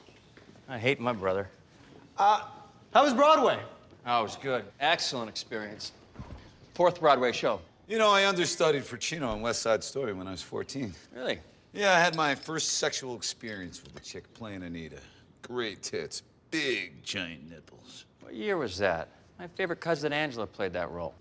[0.68, 1.50] I hate my brother.
[2.18, 2.42] Uh,
[2.94, 3.60] how was Broadway?
[4.06, 4.66] Oh, it was good.
[4.80, 5.92] Excellent experience.
[6.74, 7.60] Fourth Broadway show.
[7.88, 10.94] You know, I understudied for Chino on West Side Story when I was 14.
[11.16, 11.40] Really?
[11.74, 15.00] Yeah, I had my first sexual experience with a chick playing Anita.
[15.42, 18.06] Great tits, big giant nipples.
[18.22, 19.10] What year was that?
[19.40, 21.14] My favorite cousin Angela played that role.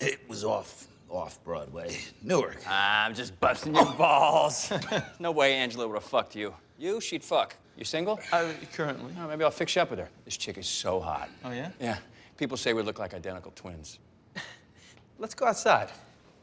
[0.00, 2.58] It was off, off Broadway, Newark.
[2.68, 4.72] I'm just busting your balls.
[5.18, 6.54] no way Angela would have fucked you.
[6.78, 7.56] You, she'd fuck.
[7.76, 8.18] You single?
[8.32, 9.12] Uh, currently.
[9.18, 10.08] Oh, maybe I'll fix you up with her.
[10.24, 11.28] This chick is so hot.
[11.44, 11.70] Oh, yeah?
[11.78, 11.98] Yeah.
[12.38, 13.98] People say we look like identical twins.
[15.18, 15.90] Let's go outside.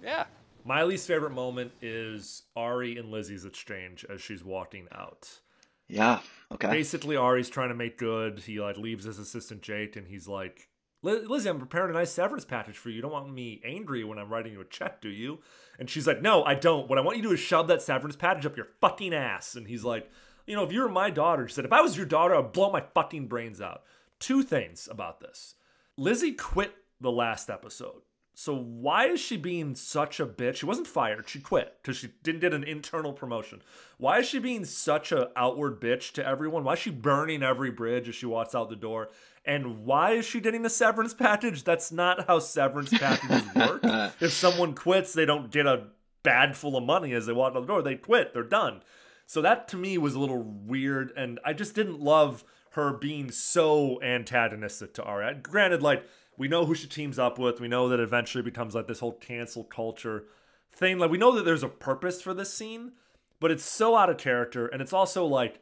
[0.04, 0.26] Yeah.
[0.64, 5.40] My least favorite moment is Ari and Lizzie's exchange as she's walking out.
[5.88, 6.20] Yeah.
[6.52, 6.70] Okay.
[6.70, 8.40] Basically, Ari's trying to make good.
[8.40, 10.70] He like leaves his assistant Jake, and he's like,
[11.02, 12.96] "Lizzie, I'm preparing a nice severance package for you.
[12.96, 15.40] You don't want me angry when I'm writing you a check, do you?"
[15.78, 16.88] And she's like, "No, I don't.
[16.88, 19.56] What I want you to do is shove that severance package up your fucking ass."
[19.56, 20.10] And he's like,
[20.46, 22.52] "You know, if you were my daughter," she said, "if I was your daughter, I'd
[22.52, 23.84] blow my fucking brains out."
[24.20, 25.56] Two things about this:
[25.98, 28.02] Lizzie quit the last episode.
[28.36, 30.56] So why is she being such a bitch?
[30.56, 31.30] She wasn't fired.
[31.30, 33.62] She quit because she didn't get an internal promotion.
[33.98, 36.64] Why is she being such a outward bitch to everyone?
[36.64, 39.10] Why is she burning every bridge as she walks out the door?
[39.46, 41.64] And why is she getting a severance package?
[41.64, 43.82] That's not how severance packages work.
[44.20, 45.88] if someone quits, they don't get a
[46.24, 47.84] bag full of money as they walk out the door.
[47.84, 48.34] They quit.
[48.34, 48.82] They're done.
[49.26, 53.32] So that to me was a little weird, and I just didn't love her being
[53.32, 55.36] so antagonistic to Ari.
[55.44, 56.04] Granted, like
[56.38, 57.62] we know who she teams up with.
[57.62, 60.26] We know that eventually becomes like this whole cancel culture
[60.72, 60.98] thing.
[60.98, 62.94] Like we know that there's a purpose for this scene,
[63.40, 65.60] but it's so out of character, and it's also like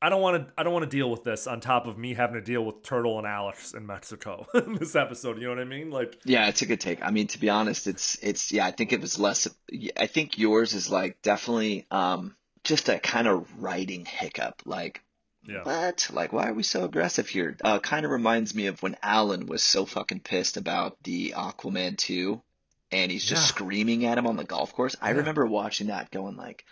[0.00, 2.14] I don't want to I don't want to deal with this on top of me
[2.14, 5.38] having to deal with Turtle and Alex in Mexico in this episode.
[5.38, 5.90] You know what I mean?
[5.90, 7.02] Like Yeah, it's a good take.
[7.02, 8.66] I mean, to be honest, it's it's yeah.
[8.66, 9.48] I think it was less.
[9.96, 14.62] I think yours is like definitely um just a kind of writing hiccup.
[14.66, 15.00] Like
[15.46, 15.62] yeah.
[15.62, 16.08] what?
[16.12, 17.56] Like why are we so aggressive here?
[17.62, 21.96] Uh, kind of reminds me of when Alan was so fucking pissed about the Aquaman
[21.96, 22.42] two,
[22.90, 23.54] and he's just Yeah.
[23.54, 24.96] screaming at him on the golf course.
[25.00, 25.18] I Yeah.
[25.18, 26.64] remember watching that, going like,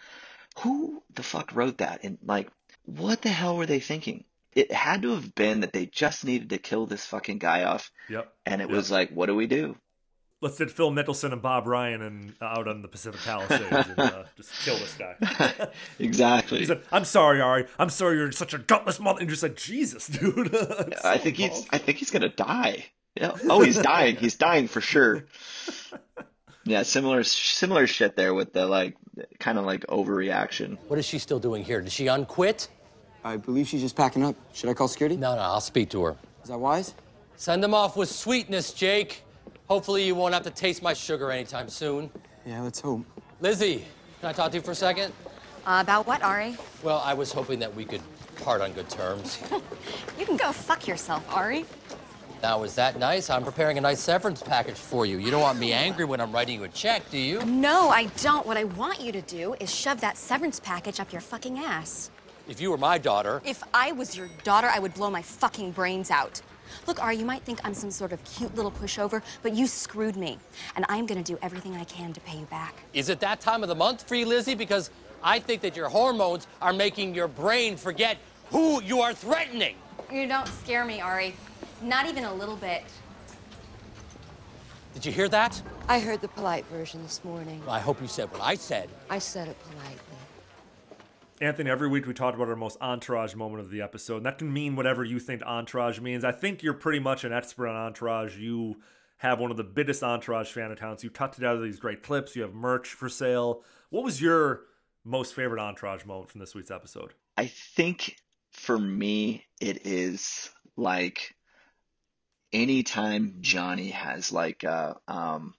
[0.59, 2.03] who the fuck wrote that?
[2.05, 2.49] And like,
[2.85, 4.25] what the hell were they thinking?
[4.53, 7.91] It had to have been that they just needed to kill this fucking guy off.
[8.09, 8.33] Yep.
[8.47, 8.77] And it Yep.
[8.77, 9.77] was like, what do we do?
[10.45, 13.99] Let's get Phil Mickelson and Bob Ryan and uh, out on the Pacific Palisades and
[13.99, 15.69] uh, just kill this guy.
[15.99, 16.59] Exactly.
[16.59, 17.67] He said, "I'm sorry, Ari.
[17.79, 20.51] I'm sorry you're such a gutless mother." And you're just like, Jesus, dude.
[20.55, 21.67] It's I so think he's.
[21.71, 22.85] I think he's gonna die.
[23.17, 23.37] Yeah.
[23.49, 24.17] Oh, he's dying.
[24.17, 25.25] He's dying for sure.
[26.65, 28.97] Yeah, similar similar shit there with the like
[29.39, 30.77] kind of like overreaction.
[30.89, 31.81] What is she still doing here?
[31.81, 32.69] Did she unquit?
[33.25, 34.37] I believe she's just packing up.
[34.53, 35.17] Should I call security?
[35.17, 36.17] No, no, I'll speak to her.
[36.43, 36.95] Is that wise?
[37.37, 39.24] Send them off with sweetness, Jake.
[39.69, 42.11] Hopefully you won't have to taste my sugar anytime soon.
[42.47, 43.05] Yeah, let's hope.
[43.41, 43.85] Lizzie,
[44.21, 45.13] can I talk to you for a second?
[45.67, 46.57] Uh, about what, Ari?
[46.83, 48.03] Well, I was hoping that we could
[48.43, 49.39] part on good terms.
[50.19, 51.67] You can go fuck yourself, Ari.
[52.43, 53.31] Now, is that nice?
[53.31, 55.19] I'm preparing a nice severance package for you.
[55.19, 57.45] You don't want me angry when I'm writing you a check, do you?
[57.45, 58.47] No, I don't.
[58.47, 62.11] What I want you to do is shove that severance package up your fucking ass.
[62.49, 65.73] If you were my daughter, If I was your daughter, I would blow my fucking
[65.73, 66.41] brains out.
[66.87, 70.17] Look, Ari, you might think I'm some sort of cute little pushover, but you screwed
[70.17, 70.39] me.
[70.77, 72.85] And I'm gonna do everything I can to pay you back.
[72.93, 74.55] is it that time of the month for you, Lizzie?
[74.55, 74.91] Because
[75.23, 78.19] I think that your hormones are making your brain forget
[78.51, 79.77] who you are threatening.
[80.13, 81.35] You don't scare me, Ari.
[81.83, 82.83] Not even a little bit.
[84.93, 85.61] Did you hear that?
[85.89, 87.61] I heard the polite version this morning.
[87.69, 88.89] I hope you said what I said.
[89.11, 90.04] I said it politely.
[91.41, 94.39] Anthony, every week we talk about our most entourage moment of the episode, and that
[94.39, 96.25] can mean whatever you think entourage means.
[96.25, 98.37] I think you're pretty much an expert on entourage.
[98.37, 98.77] You
[99.19, 101.03] have one of the biggest entourage fan accounts.
[101.03, 102.37] You cut together these great clips.
[102.37, 103.65] You have merch for sale.
[103.91, 104.63] What was your
[105.05, 107.15] most favorite entourage moment from this week's episode?
[107.37, 108.17] I think
[108.53, 111.35] for me it is like
[112.53, 115.55] anytime Johnny has like a um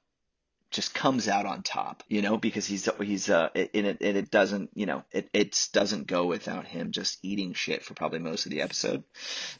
[0.75, 4.29] just comes out on top, you know, because he's he's uh and it and it
[4.29, 8.45] doesn't, you know, it it doesn't go without him just eating shit for probably most
[8.45, 9.03] of the episode.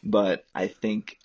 [0.04, 1.17] But I think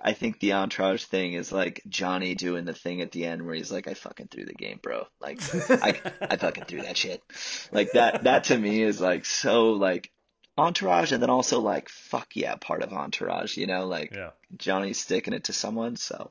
[0.00, 3.56] I think the entourage thing is like Johnny doing the thing at the end where
[3.56, 5.06] he's like, I fucking threw the game, bro.
[5.20, 7.20] Like I I fucking threw that shit.
[7.72, 10.12] Like that that to me is like so like
[10.56, 14.32] entourage and then also like fuck yeah part of entourage you know like Yeah.
[14.54, 16.30] johnny's sticking it to someone so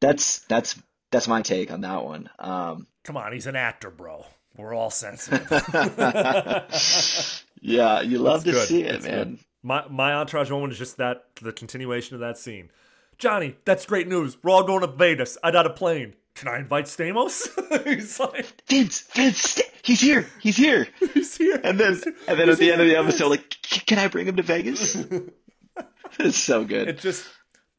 [0.00, 4.26] that's that's that's my take on that one um Come on, he's an actor, bro.
[4.56, 5.48] We're all sensitive.
[7.62, 8.68] yeah you love That's to good.
[8.68, 9.38] see it That's man good.
[9.62, 12.70] My my entourage moment is just that the continuation of that scene.
[13.18, 14.38] Johnny, that's great news.
[14.42, 15.36] We're all going to Vegas.
[15.42, 16.14] I got a plane.
[16.34, 17.48] Can I invite Stamos?
[17.86, 21.60] he's like Vince, Vince, he's here, he's here, he's here.
[21.62, 24.36] And then and then at the end of the episode, like, can I bring him
[24.36, 24.96] to Vegas?
[26.18, 26.88] it's so good.
[26.88, 27.26] It just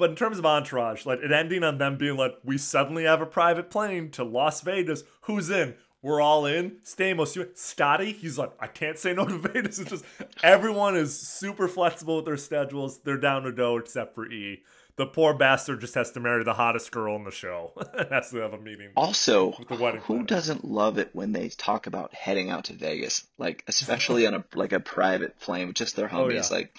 [0.01, 3.21] but in terms of entourage, like it ending on them being like, we suddenly have
[3.21, 5.03] a private plane to Las Vegas.
[5.21, 5.75] Who's in?
[6.01, 6.77] We're all in.
[6.83, 9.77] Stamos, you Scotty, he's like, I can't say no to Vegas.
[9.77, 10.05] It's just
[10.43, 12.99] everyone is super flexible with their schedules.
[13.03, 14.63] They're down to go except for E.
[14.97, 17.71] The poor bastard just has to marry the hottest girl in the show.
[18.09, 18.89] has to have a meeting.
[18.97, 22.73] Also, with the wedding who doesn't love it when they talk about heading out to
[22.73, 23.25] Vegas?
[23.37, 26.49] Like, especially on a like a private plane with just their Oh, homies.
[26.51, 26.57] yeah.
[26.57, 26.77] Like,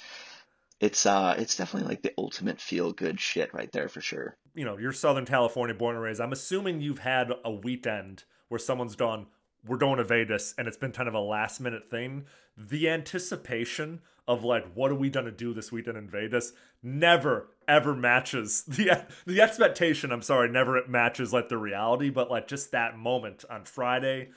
[0.82, 4.36] it's uh, it's definitely like the ultimate feel good shit right there for sure.
[4.54, 6.20] you know, you're Southern California born and raised.
[6.20, 9.28] I'm assuming you've had a weekend where someone's gone,
[9.64, 12.24] we're going to Vegas, and it's been kind of a last minute thing.
[12.56, 16.52] The anticipation of like, what are we gonna do this weekend in Vegas?
[16.82, 20.10] Never ever matches the the expectation.
[20.10, 24.30] I'm sorry, never it matches like the reality, but like just that moment on Friday.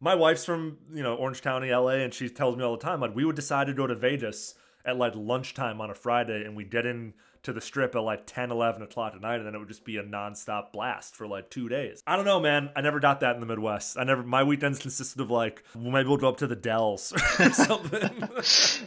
[0.00, 3.00] My wife's from you know Orange County, LA, and she tells me all the time
[3.00, 6.56] like we would decide to go to Vegas at like lunchtime on a Friday, and
[6.56, 9.54] we get in to the strip at like 10, 11 o'clock at night, and then
[9.54, 12.02] it would just be a nonstop blast for like two days.
[12.06, 12.70] I don't know, man.
[12.76, 13.96] I never got that in the Midwest.
[13.98, 14.22] I never.
[14.22, 18.28] My weekends consisted of like well, maybe we'll go up to the Dells or something.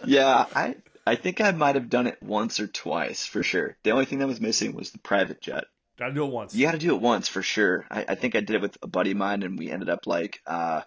[0.05, 0.75] yeah, I
[1.05, 3.77] I think I might have done it once or twice for sure.
[3.83, 5.65] The only thing that was missing was the private jet.
[5.97, 6.55] Gotta do it once.
[6.55, 7.85] You got to do it once for sure.
[7.89, 10.07] I, I think I did it with a buddy of mine, and we ended up
[10.07, 10.81] like uh,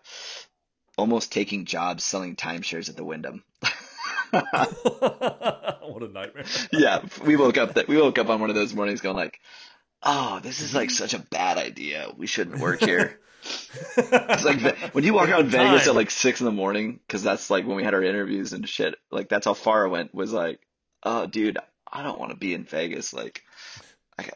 [0.99, 3.45] almost taking jobs selling timeshares at the Wyndham.
[4.31, 6.45] what a nightmare.
[6.73, 9.41] yeah, we woke up that we woke up on one of those mornings going like,
[10.03, 12.11] oh, this is like such a bad idea.
[12.17, 13.19] We shouldn't work here.
[13.97, 17.51] it's like when you walk around Vegas at like six in the morning, because that's
[17.51, 18.97] like when we had our interviews and shit.
[19.11, 20.15] Like that's how far I went.
[20.15, 20.61] Was like,
[21.03, 21.59] oh, dude,
[21.91, 23.13] I don't want to be in Vegas.
[23.15, 23.43] Like,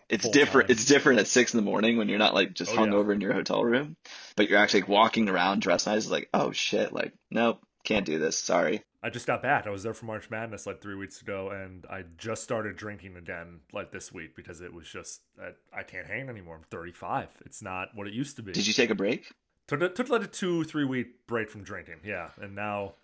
[0.08, 0.68] it's Full different.
[0.68, 0.72] time.
[0.72, 2.98] It's different at six in the morning when you're not like just Oh, hung yeah.
[2.98, 3.96] over in your hotel room,
[4.36, 6.06] but you're actually like, walking around dressed nice.
[6.08, 8.38] Like, oh shit, like nope, can't do this.
[8.38, 8.82] Sorry.
[9.02, 9.66] I just got back.
[9.66, 13.16] I was there for March Madness like three weeks ago, and I just started drinking
[13.16, 16.56] again like this week because it was just I, I can't hang anymore.
[16.56, 17.28] I'm 35.
[17.46, 18.52] It's not what it used to be.
[18.52, 19.32] Did you take a break?
[19.68, 22.00] Took, a- took like a two three week break from drinking.
[22.04, 22.94] Yeah, and now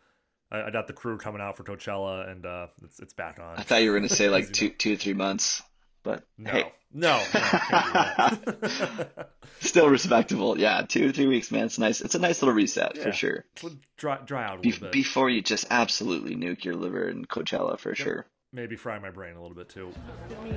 [0.50, 3.56] I, I got the crew coming out for Coachella, and uh, it's it's back on.
[3.56, 5.62] I thought you were gonna say like two, three months,
[6.06, 9.30] but No, hey, no, no, can't do that.
[9.60, 10.58] still respectable.
[10.58, 11.64] Yeah, two, three weeks, man.
[11.66, 12.00] It's nice.
[12.00, 13.02] It's a nice little reset Yeah.
[13.02, 13.44] for sure.
[13.98, 14.92] dry dry out a Be- little bit.
[14.92, 18.24] before you just absolutely nuke your liver in Coachella for sure.
[18.52, 19.92] Maybe fry my brain a little bit too.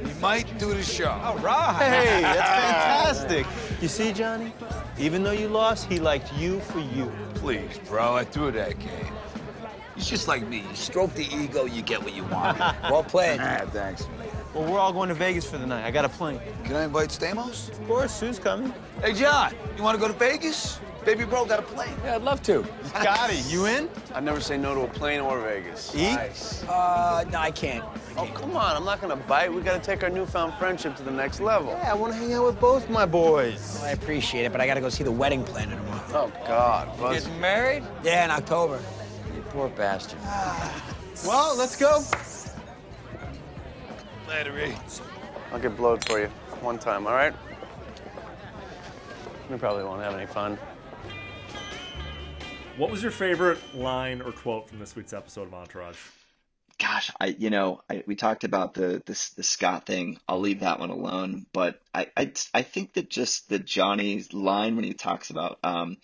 [0.05, 1.09] He might do the show.
[1.09, 1.75] All right.
[1.79, 3.45] Hey, that's fantastic.
[3.81, 4.53] You see, Johnny?
[4.99, 7.11] Even though you lost, he liked you for you.
[7.35, 9.11] Please, bro, I threw that game.
[9.95, 10.59] He's just like me.
[10.69, 12.57] You stroke the ego, you get what you want.
[12.83, 13.39] Well played.
[13.41, 14.07] Ah, thanks.
[14.53, 15.85] Well, we're all going to Vegas for the night.
[15.85, 16.39] I got a plane.
[16.63, 17.69] Can I invite Stamos?
[17.69, 18.73] Of course, Sue's coming.
[19.01, 20.79] Hey, John, you want to go to Vegas?
[21.05, 21.93] Baby bro got a plane.
[22.03, 22.65] Yeah, I'd love to.
[22.85, 23.89] Scotty, you in?
[24.13, 25.93] I'd never say no to a plane or Vegas.
[25.95, 26.17] Eat?
[26.67, 27.85] Uh, no, I can't.
[28.17, 28.75] Oh, come on.
[28.75, 29.53] I'm not going to bite.
[29.53, 31.69] We got to take our newfound friendship to the next level.
[31.71, 33.75] Yeah, I want to hang out with both my boys.
[33.75, 36.03] Well, I appreciate it, but I gotta go see the wedding planner tomorrow.
[36.09, 36.97] Oh, God.
[36.99, 37.23] Buzz.
[37.23, 37.83] Getting married?
[38.03, 38.81] Yeah, in October.
[39.35, 40.19] You poor bastard.
[41.25, 42.01] Well, let's go.
[44.29, 44.75] Later, E.
[45.51, 46.27] I'll get blowed for you
[46.61, 47.33] one time, all right?
[49.49, 50.59] We probably won't have any fun.
[52.77, 55.97] What was your favorite line or quote from this week's episode of Entourage?
[56.77, 60.19] Gosh, I you know I, we talked about the this the Scott thing.
[60.27, 61.47] I'll leave that one alone.
[61.51, 65.97] But I I, I think that just the Johnny's line when he talks about um.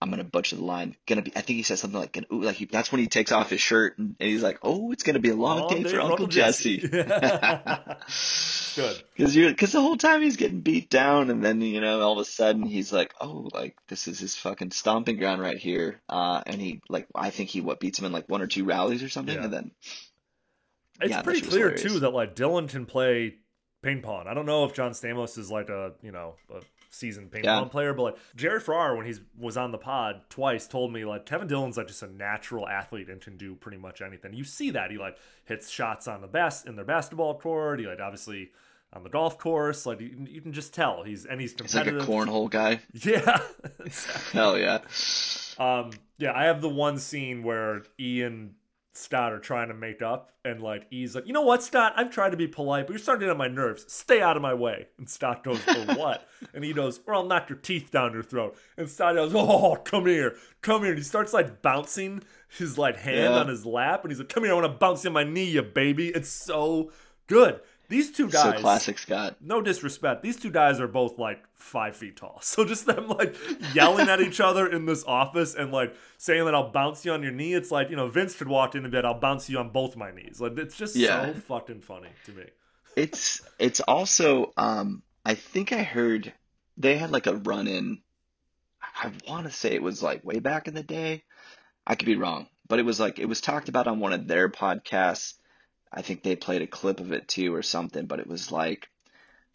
[0.00, 0.94] I'm gonna butcher the line.
[1.06, 1.32] Gonna be.
[1.34, 3.62] I think he says something like, "Ooh," like he, that's when he takes off his
[3.62, 5.96] shirt and, and he's like, "Oh, it's gonna be a long, Long day, day for
[6.00, 6.88] Uncle Uncle Jesse." Jesse.
[8.76, 9.02] Good.
[9.16, 12.12] Because you're because the whole time he's getting beat down, and then you know all
[12.12, 16.00] of a sudden he's like, "Oh, like this is his fucking stomping ground right here."
[16.08, 18.64] Uh, and he like I think he what beats him in like one or two
[18.64, 19.44] rallies or something, Yeah.
[19.44, 19.70] and then
[21.00, 21.92] It's Yeah, pretty that shit was clear hilarious.
[21.94, 23.36] too that like Dillon can play
[23.82, 24.26] ping pong.
[24.28, 26.60] I don't know if John Stamos is like a you know a
[26.96, 27.60] seasoned ping Yeah.
[27.60, 31.04] pong player, but like Jerry Ferrara when he was on the pod twice told me
[31.04, 34.32] like Kevin Dillon's like just a natural athlete and can do pretty much anything.
[34.34, 37.80] You see that he like hits shots on the best in their basketball court.
[37.80, 38.50] He like obviously
[38.92, 39.84] on the golf course.
[39.86, 42.08] Like you, you can just tell he's and he's he's like a competitive.
[42.08, 42.80] cornhole guy.
[42.92, 43.40] Yeah.
[44.32, 44.78] Hell yeah.
[45.58, 48.54] Um, yeah, I have the one scene where and
[48.96, 51.92] Scott are trying to make up, and like E's like, you know what, Scott?
[51.96, 53.84] I've tried to be polite, but you're starting to get on my nerves.
[53.92, 54.86] Stay out of my way.
[54.98, 56.26] And Scott goes, for what?
[56.54, 58.56] and he goes, or I'll knock your teeth down your throat.
[58.76, 60.90] And Scott goes, oh, come here, come here.
[60.90, 63.40] And he starts like bouncing his like hand Yeah.
[63.40, 65.24] on his lap, and he's like, come here, I want to bounce you on my
[65.24, 66.08] knee, you baby.
[66.08, 66.90] It's so
[67.26, 67.60] good.
[67.88, 69.36] These two So guys, classic Scott.
[69.40, 72.38] no disrespect, these two guys are both like five feet tall.
[72.42, 73.36] So just them like
[73.74, 77.22] yelling at each other in this office and like saying that I'll bounce you on
[77.22, 77.54] your knee.
[77.54, 79.70] It's like, you know, Vince could walk in and be like, I'll bounce you on
[79.70, 80.40] both my knees.
[80.40, 81.26] Like it's just Yeah.
[81.32, 82.44] so fucking funny to me.
[82.96, 86.32] It's it's also um I think I heard
[86.76, 87.98] they had like a run in
[88.98, 91.24] I want to say it was like way back in the day.
[91.86, 94.26] I could be wrong, but it was like it was talked about on one of
[94.26, 95.34] their podcasts.
[95.96, 98.88] I think they played a clip of it too or something, but it was like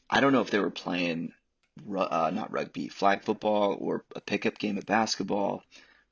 [0.10, 1.34] I don't know if they were playing
[1.96, 5.64] uh, not rugby, flag football or a pickup game of basketball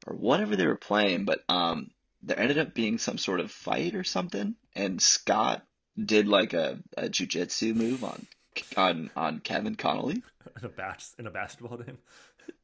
[0.07, 1.89] or whatever they were playing, but um
[2.21, 5.65] there ended up being some sort of fight or something and Scott
[5.97, 8.27] did like a, a jujitsu move on
[8.77, 10.21] on on Kevin Connolly.
[10.59, 11.97] In a bas- in a basketball game.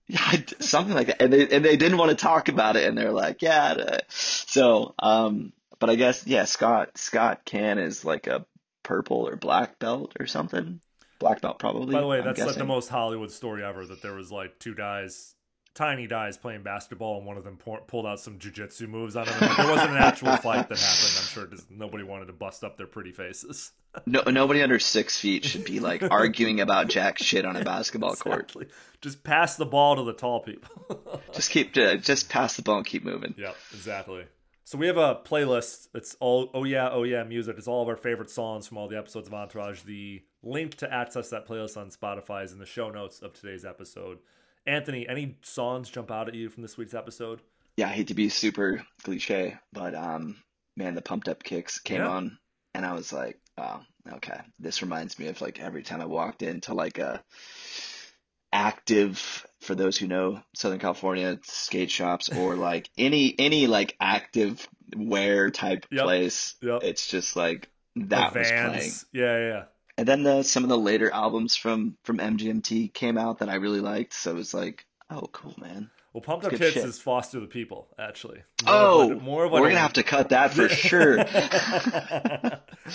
[0.08, 1.20] Yeah, something like that.
[1.20, 4.02] And they and they didn't want to talk about it, and they're like, yeah.
[4.10, 8.46] So, um, but I guess yeah, Scott Scott Caan is like a
[8.84, 10.80] purple or black belt or something.
[11.20, 11.94] Black belt probably.
[11.94, 14.60] By the way, I'm that's like the most Hollywood story ever that there was like
[14.60, 15.34] two guys,
[15.74, 19.26] tiny guys playing basketball, and one of them pour- pulled out some jujitsu moves on
[19.28, 19.40] him.
[19.40, 21.14] Like, there wasn't an actual fight that happened.
[21.18, 23.72] I'm sure just nobody wanted to bust up their pretty faces.
[24.06, 28.14] No, nobody under six feet should be like arguing about jack shit on a basketball
[28.16, 28.54] court.
[29.00, 31.22] Just pass the ball to the tall people.
[31.32, 33.34] Just keep uh, just pass the ball and keep moving.
[33.38, 34.26] Yep, exactly.
[34.68, 35.90] So we have a playlist.
[35.94, 37.56] It's all oh yeah, oh yeah music.
[37.58, 39.84] It's all of our favorite songs from all the episodes of Entourage.
[39.84, 43.64] The link to access that playlist on Spotify is in the show notes of today's
[43.64, 44.18] episode.
[44.66, 47.42] Anthony, any songs jump out at you from this week's episode?
[47.78, 50.38] Yeah, I hate to be super cliche, but um,
[50.76, 52.08] man, the pumped up kicks came Yeah.
[52.10, 52.40] on,
[52.74, 53.82] and I was like, wow,
[54.14, 57.24] okay, this reminds me of like every time I walked into like a
[58.52, 64.68] active for those who know Southern California skate shops or like any any like active
[64.96, 66.56] wear type Yep, place.
[66.62, 66.82] yep.
[66.84, 68.92] It's just like that was playing.
[69.12, 69.64] Yeah, yeah.
[69.98, 73.56] And then the, some of the later albums from from MGMT came out that I
[73.56, 74.14] really liked.
[74.14, 75.90] So it was like, oh, cool, man.
[76.14, 76.86] Well, Pumped Up Tits shit.
[76.86, 78.42] is Foster the People, actually.
[78.66, 81.18] More of Oh, what- more of we're gonna have to cut that for sure.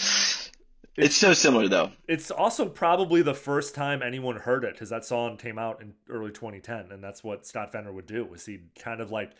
[1.00, 1.92] It's so similar though.
[2.06, 5.94] It's also probably the first time anyone heard it because that song came out in
[6.08, 8.24] early 2010, and that's what Scott Vener would do.
[8.24, 9.32] Was he'd kind of like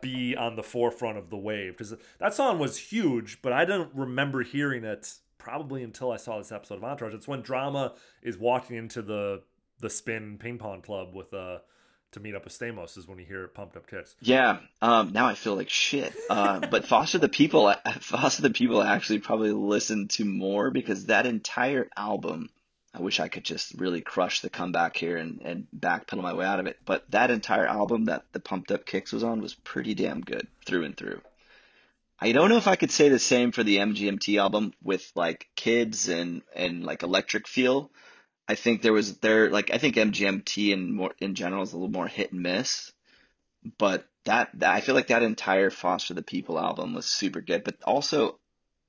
[0.00, 3.90] be on the forefront of the wave because that song was huge, but I don't
[3.94, 7.14] remember hearing it probably until I saw this episode of Entourage.
[7.14, 9.42] It's when Drama is walking into the
[9.80, 11.58] the spin ping pong club with uh
[12.12, 14.14] to meet up with Stamos is when you hear Pumped Up Kicks.
[14.20, 14.60] Yeah.
[14.80, 16.14] Um, now I feel like shit.
[16.30, 21.06] Uh, but Foster the People, Foster the People, I actually probably listened to more because
[21.06, 22.50] that entire album.
[22.94, 26.46] I wish I could just really crush the comeback here and, and backpedal my way
[26.46, 26.78] out of it.
[26.86, 30.48] But that entire album that the Pumped Up Kicks was on was pretty damn good
[30.64, 31.20] through and through.
[32.18, 35.48] I don't know if I could say the same for the MGMT album with like
[35.54, 37.90] kids and and like electric feel.
[38.48, 41.76] I think there was there like I think MGMT in more in general is a
[41.76, 42.92] little more hit and miss,
[43.76, 47.64] but that, that I feel like that entire Foster the People album was super good.
[47.64, 48.38] But also,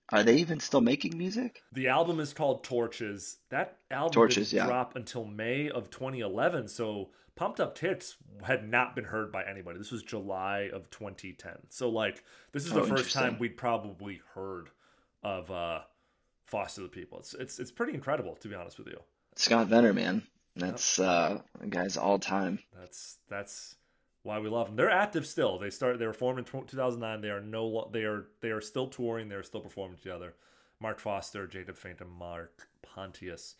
[0.09, 1.61] are they even still making music?
[1.71, 3.37] The album is called Torches.
[3.49, 4.67] That album Torches, didn't yeah.
[4.67, 6.67] drop until May of 2011.
[6.67, 9.77] So Pumped Up Tits had not been heard by anybody.
[9.77, 11.53] This was July of 2010.
[11.69, 14.69] So like this is the Oh, first time we'd probably heard
[15.23, 15.81] of uh,
[16.45, 17.19] Foster the People.
[17.19, 18.99] It's it's it's pretty incredible to be honest with you.
[19.39, 20.23] Scott Vener, man,
[20.57, 22.59] that's uh, guy's all time.
[22.77, 23.75] That's that's
[24.23, 24.75] why we love them.
[24.75, 25.57] They're active still.
[25.57, 25.97] They start.
[25.97, 27.21] They were formed in 2009.
[27.21, 27.89] They are no.
[27.93, 28.27] They are.
[28.41, 29.29] They are still touring.
[29.29, 30.35] They are still performing together.
[30.81, 33.55] Mark Foster, Jacob and Mark Pontius.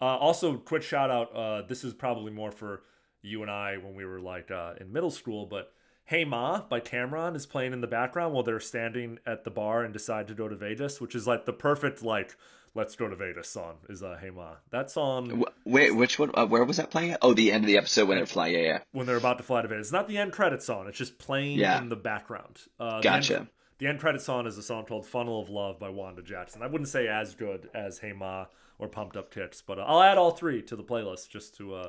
[0.00, 1.34] Uh, also, quick shout out.
[1.34, 2.84] Uh, this is probably more for
[3.20, 5.44] you and I when we were like uh, in middle school.
[5.44, 5.74] But
[6.06, 9.84] Hey Ma by Cam'ron is playing in the background while they're standing at the bar
[9.84, 12.34] and decide to go to Vegas, which is like the perfect like
[12.74, 13.76] let's go to Vegas song.
[13.88, 14.54] Is uh, Hey Ma.
[14.70, 15.44] That song.
[15.64, 16.30] Wait, which one?
[16.34, 17.18] Uh, where was that playing at?
[17.22, 18.54] Oh, the end of the episode when they're flying.
[18.54, 18.78] Yeah, yeah.
[18.92, 19.86] when they're about to fly to Vegas.
[19.86, 20.86] It's not the end credit song.
[20.88, 21.78] It's just playing Yeah.
[21.80, 22.58] in the background.
[22.78, 23.32] Uh, Gotcha.
[23.32, 23.48] The end,
[23.78, 26.62] the end credit song is a song called "Funnel of Love" by Wanda Jackson.
[26.62, 28.46] I wouldn't say as good as "Hey Ma"
[28.78, 31.74] or "Pumped Up Kicks," but uh, I'll add all three to the playlist just to
[31.74, 31.88] uh,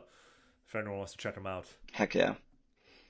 [0.68, 1.66] if anyone wants to check them out.
[1.94, 2.36] Heck yeah.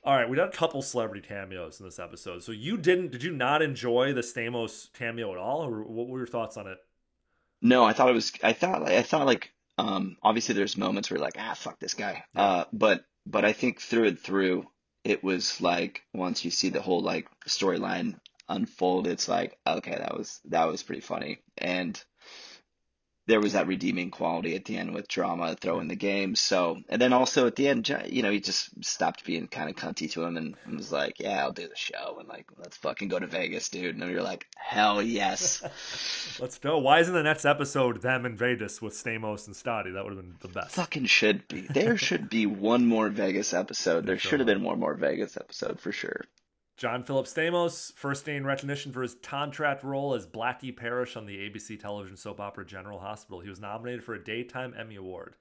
[0.01, 2.41] All right, we got a couple celebrity cameos in this episode.
[2.41, 3.11] So you didn't?
[3.11, 6.67] Did you not enjoy the Stamos cameo at all, or what were your thoughts on
[6.67, 6.77] it?
[7.61, 8.31] No, I thought it was.
[8.43, 8.87] I thought.
[8.87, 9.51] I thought like.
[9.77, 10.17] Um.
[10.21, 12.23] Obviously, there's moments where you're like, ah, fuck this guy.
[12.35, 12.65] Uh.
[12.73, 14.67] But but I think through and through,
[15.03, 20.17] it was like once you see the whole like storyline unfold, it's like okay, that
[20.17, 22.01] was that was pretty funny, and
[23.29, 26.35] there was that redeeming quality at the end with drama throwing the game.
[26.35, 29.75] So and then also at the end, you know, he just stopped being kind of
[29.75, 32.77] cunty to him and, and was like, yeah, I'll do the show and like let's
[32.77, 33.95] fucking go to Vegas, dude.
[33.95, 35.61] And you're like, hell yes.
[36.39, 36.77] Let's go.
[36.77, 39.93] Why isn't the next episode them in Vegas with Stamos and Stotty?
[39.93, 40.75] That would have been the best.
[40.75, 41.61] Fucking should be.
[41.61, 44.05] There should be one more Vegas episode.
[44.09, 46.21] There should have been one more Vegas episode for sure.
[46.79, 51.37] John Philip Stamos first gained recognition for his contract role as Blackie Parrish on the
[51.37, 53.41] ABC television soap opera General Hospital.
[53.41, 55.35] He was nominated for a Daytime Emmy Award,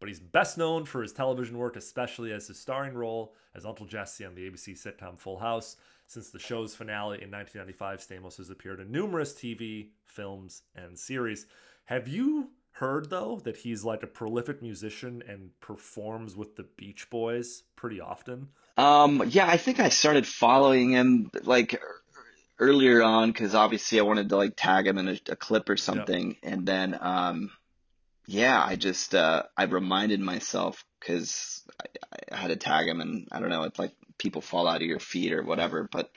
[0.00, 3.86] but he's best known for his television work, especially as his starring role as Uncle
[3.86, 5.76] Jesse on the ABC sitcom Full House.
[6.08, 11.46] Since the show's finale in 1995, Stamos has appeared in numerous TV, films, and series.
[11.84, 17.10] Have you heard, though, that he's like a prolific musician and performs with the Beach
[17.10, 18.48] Boys pretty often?
[18.76, 21.80] Um, yeah, I think I started following him like
[22.58, 25.76] earlier on because obviously I wanted to like tag him in a, a clip or
[25.76, 27.50] something, and then um,
[28.26, 31.86] yeah, I just uh, I reminded myself because I,
[32.32, 34.88] I had to tag him, and I don't know, it's like people fall out of
[34.88, 36.10] your feet or whatever, but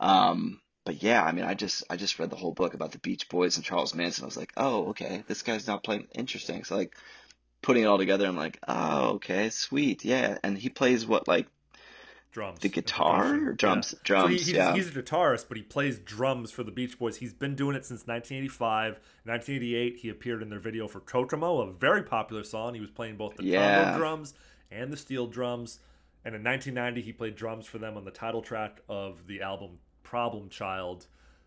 [0.00, 0.60] um,
[0.90, 3.28] but yeah, I mean, I just I just read the whole book about the Beach
[3.28, 4.24] Boys and Charles Manson.
[4.24, 6.64] I was like, oh, okay, this guy's not playing interesting.
[6.64, 6.96] So like
[7.62, 11.46] putting it all together, I'm like, oh, okay, sweet, yeah, and he plays what like
[12.32, 14.00] drums the guitar or drums Yeah.
[14.02, 16.98] drums So he- he's, yeah he's a guitarist, but he plays drums for the Beach
[16.98, 17.18] Boys.
[17.18, 18.98] He's been doing it since 1985.
[19.26, 22.74] 1988, he appeared in their video for Kokomo, a very popular song.
[22.74, 23.92] He was playing both the Yeah.
[23.92, 24.34] conga drums
[24.72, 25.78] and the steel drums.
[26.24, 29.78] And in 1990, he played drums for them on the title track of the album
[30.10, 31.06] Problem Child.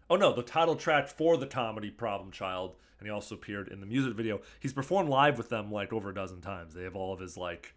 [0.10, 3.82] Oh no, the title track for the comedy Problem Child, and he also appeared in
[3.82, 4.40] the music video.
[4.62, 6.74] He's performed live with them like over a dozen times.
[6.74, 7.76] They have all of his like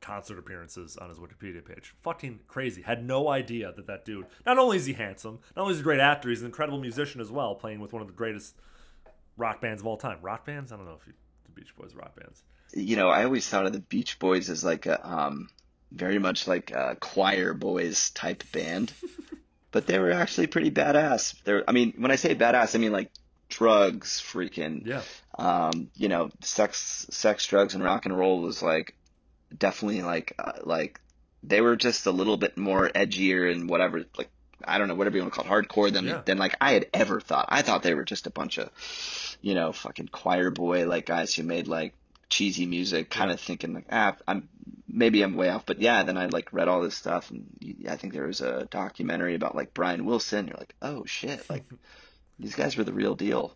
[0.00, 1.94] concert appearances on his Wikipedia page.
[2.02, 2.82] Fucking crazy.
[2.82, 4.26] Had no idea that that dude.
[4.44, 6.80] Not only is he handsome, not only is he a great actor, he's an incredible
[6.80, 8.56] musician as well, playing with one of the greatest
[9.36, 10.18] rock bands of all time.
[10.22, 10.72] Rock bands?
[10.72, 11.12] I don't know if you,
[11.44, 12.42] the Beach Boys rock bands.
[12.74, 15.50] You know, I always thought of the Beach Boys as like a um,
[15.92, 18.92] very much like a choir boys type band,
[19.76, 21.34] but they were actually pretty badass.
[21.44, 23.10] They're, I mean, when I say badass, I mean like
[23.50, 25.02] drugs, freaking, Yeah.
[25.38, 28.94] um, you know, sex, sex, drugs, and rock and roll was like
[29.56, 30.98] definitely like uh, like
[31.42, 34.30] they were just a little bit more edgier and whatever, like
[34.64, 36.22] I don't know, whatever you want to call it, hardcore than Yeah.
[36.24, 37.44] than like I had ever thought.
[37.50, 38.70] I thought they were just a bunch of,
[39.42, 41.92] you know, fucking choir boy like guys who made like
[42.28, 44.48] cheesy music, kind of thinking like, ah, I'm
[44.88, 46.02] maybe I'm way off, but yeah.
[46.02, 47.46] Then I like read all this stuff, and
[47.88, 50.48] I think there was a documentary about like Brian Wilson.
[50.48, 51.64] You're like, oh shit, like
[52.38, 53.54] these guys were the real deal.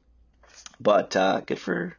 [0.78, 1.96] But uh, good for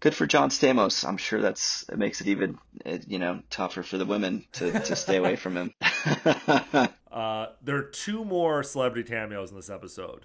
[0.00, 1.06] good for John Stamos.
[1.06, 4.72] I'm sure that's it makes it even uh, you know tougher for the women to
[4.72, 5.74] to stay away from him.
[7.12, 10.24] Uh, there are two more celebrity cameos in this episode.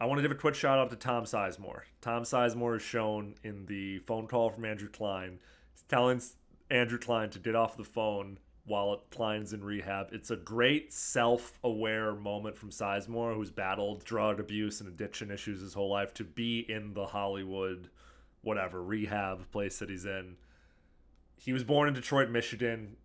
[0.00, 1.82] I want to give a quick shout out to Tom Sizemore.
[2.00, 5.40] Tom Sizemore is shown in the phone call from Andrew Klein,
[5.88, 6.22] telling
[6.70, 10.10] Andrew Klein to get off the phone while Klein's in rehab.
[10.12, 15.60] It's a great self aware moment from Sizemore, who's battled drug abuse and addiction issues
[15.60, 17.90] his whole life, to be in the Hollywood,
[18.42, 20.36] whatever, rehab place that he's in.
[21.36, 22.96] He was born in Detroit, Michigan.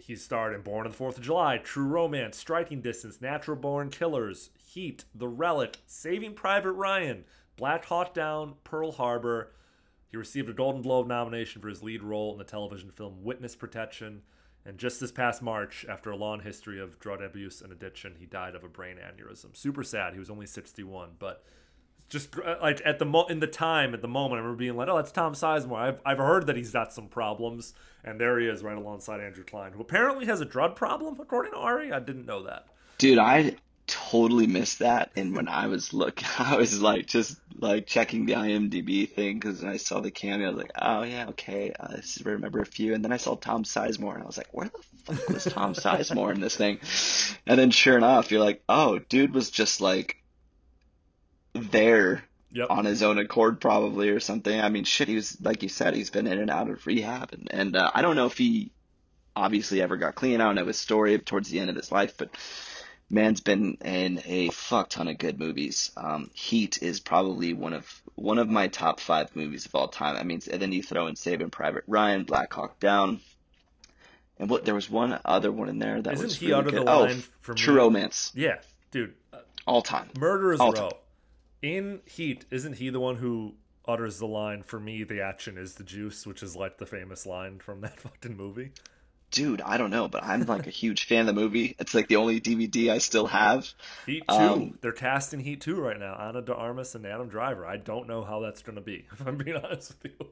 [0.00, 3.90] He starred in Born on the Fourth of July, True Romance, Striking Distance, Natural Born
[3.90, 7.24] Killers, Heat, The Relic, Saving Private Ryan,
[7.56, 9.52] Black Hawk Down, Pearl Harbor.
[10.08, 13.54] He received a Golden Globe nomination for his lead role in the television film Witness
[13.54, 14.22] Protection.
[14.64, 18.26] And just this past March, after a long history of drug abuse and addiction, he
[18.26, 19.56] died of a brain aneurysm.
[19.56, 20.12] Super sad.
[20.12, 21.44] He was only 61, but
[22.10, 24.76] just uh, like at the mo- in the time at the moment, I remember being
[24.76, 27.72] like, "Oh, that's Tom Sizemore." I've I've heard that he's got some problems,
[28.04, 31.52] and there he is, right alongside Andrew Klein, who apparently has a drug problem, according
[31.52, 31.92] to Ari.
[31.92, 32.66] I didn't know that.
[32.98, 33.56] Dude, I
[33.86, 35.10] totally missed that.
[35.16, 39.64] And when I was look, I was like just like checking the IMDb thing because
[39.64, 40.48] I saw the cameo.
[40.48, 42.94] I was like, oh yeah, okay, I remember a few.
[42.94, 44.68] And then I saw Tom Sizemore, and I was like, where
[45.06, 46.78] the fuck was Tom Sizemore in this thing?
[47.46, 50.16] And then sure enough, you're like, oh, dude was just like
[51.54, 52.24] there
[52.68, 54.60] on his own accord probably or something.
[54.60, 57.32] I mean, shit, he was like you said, he's been in and out of rehab,
[57.32, 58.72] and and uh, I don't know if he
[59.36, 60.40] obviously ever got clean.
[60.40, 62.30] I don't know his story towards the end of his life, but
[63.08, 65.92] man's been in a fuck ton of good movies.
[65.96, 70.16] Um, Heat is probably one of one of my top five movies of all time.
[70.16, 73.20] I mean, and then you throw in Saving Private Ryan, Black Hawk Down,
[74.38, 76.70] and what there was one other one in there that Isn't was he really under
[76.72, 76.86] good.
[76.86, 77.80] the oh, line for True me?
[77.80, 78.56] Romance, Yeah,
[78.90, 79.14] dude.
[79.66, 80.10] all time.
[80.18, 80.88] Murderers All Row.
[80.90, 80.98] time.
[81.62, 83.54] In Heat, isn't he the one who
[83.86, 87.26] utters the line, "For me, the action is the juice," which is like the famous
[87.26, 88.72] line from that fucking movie?
[89.30, 91.76] Dude, I don't know, but I'm like a huge fan of the movie.
[91.78, 93.72] It's like the only DVD I still have.
[94.04, 94.34] Heat two.
[94.34, 96.14] Um, They're casting Heat two right now.
[96.14, 97.64] Ana de Armas and Adam Driver.
[97.64, 99.06] I don't know how that's going to be.
[99.12, 100.26] If I'm being honest with you.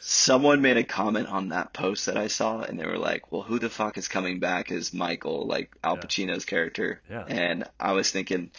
[0.00, 3.42] Someone made a comment on that post that I saw, and they were like, "Well,
[3.42, 7.26] who the fuck is coming back as Michael, like Al Pacino's character?" Yeah.
[7.28, 8.50] And I was thinking,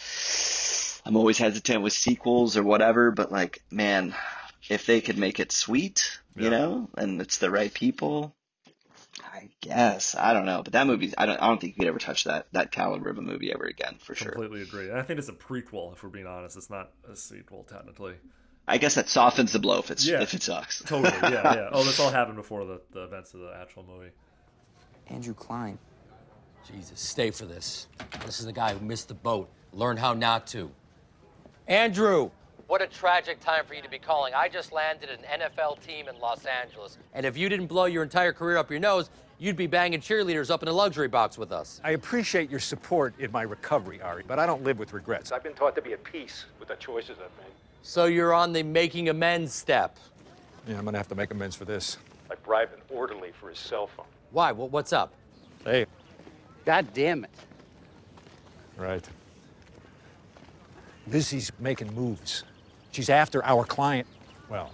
[1.06, 4.14] I'm always hesitant with sequels or whatever, but like, man,
[4.70, 8.36] if they could make it sweet, you know, and it's the right people,
[9.24, 10.62] I guess I don't know.
[10.64, 13.10] But that movie, I don't, I don't think you could ever touch that that caliber
[13.10, 14.32] of a movie ever again, for sure.
[14.32, 14.90] Completely agree.
[14.90, 15.94] And I think it's a prequel.
[15.94, 18.16] If we're being honest, it's not a sequel technically.
[18.68, 20.22] I guess that softens the blow if it's Yeah.
[20.22, 20.80] if it sucks.
[20.86, 21.12] Totally.
[21.24, 21.54] Yeah.
[21.56, 21.70] Yeah.
[21.72, 24.12] Oh, this all happened before the, the events of the actual movie.
[25.08, 25.78] Andrew Klein.
[26.72, 27.88] Jesus, stay for this.
[28.26, 29.50] This is the guy who missed the boat.
[29.74, 30.72] Learn how not to.
[31.68, 32.32] Andrew!
[32.68, 34.34] What a tragic time for you to be calling.
[34.34, 36.98] I just landed an NFL team in Los Angeles.
[37.14, 39.10] And if you didn't blow your entire career up your nose,
[39.40, 41.82] you'd be banging cheerleaders up in a luxury box with us.
[41.84, 45.32] I appreciate your support in my recovery, Ari, but I don't live with regrets.
[45.34, 47.54] I've been taught to be at peace with the choices I've made.
[47.84, 49.98] So you're on the making amends step.
[50.68, 51.98] Yeah, I'm gonna have to make amends for this.
[52.30, 54.06] I bribed an orderly for his cell phone.
[54.32, 54.54] Why?
[54.54, 55.12] What, what's up?
[55.66, 55.88] Hey.
[56.64, 57.32] God damn it.
[58.78, 59.06] Right.
[61.08, 62.44] Lizzie's making moves.
[62.92, 64.08] She's after our client.
[64.50, 64.72] Well,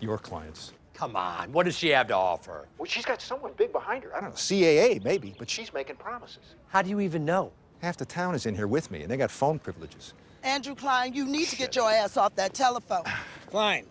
[0.00, 0.72] your clients.
[0.94, 2.66] Come on, what does she have to offer?
[2.76, 4.14] Well, she's got someone big behind her.
[4.14, 6.56] I don't know, CAA maybe, but she's making promises.
[6.68, 7.52] How do you even know?
[7.80, 10.12] Half the town is in here with me, and they got phone privileges.
[10.42, 13.04] Andrew Klein, you need to get your ass off that telephone.
[13.50, 13.86] Klein,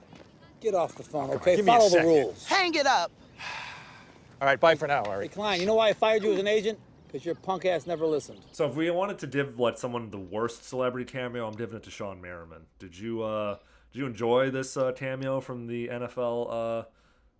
[0.61, 1.55] get off the phone, okay?
[1.55, 2.07] give me a Follow the second.
[2.07, 2.45] rules.
[2.45, 3.11] Hang it up.
[4.41, 5.25] All right, bye for now, Ari.
[5.25, 6.77] Hey, Klein, you know why I fired you as an agent?
[7.11, 8.39] Because your punk ass never listened.
[8.51, 11.83] So if we wanted to give like someone the worst celebrity cameo, I'm giving it
[11.83, 12.67] to Shawne Merriman.
[12.77, 13.57] Did you uh
[13.91, 16.83] did you enjoy this uh, cameo from the NFL uh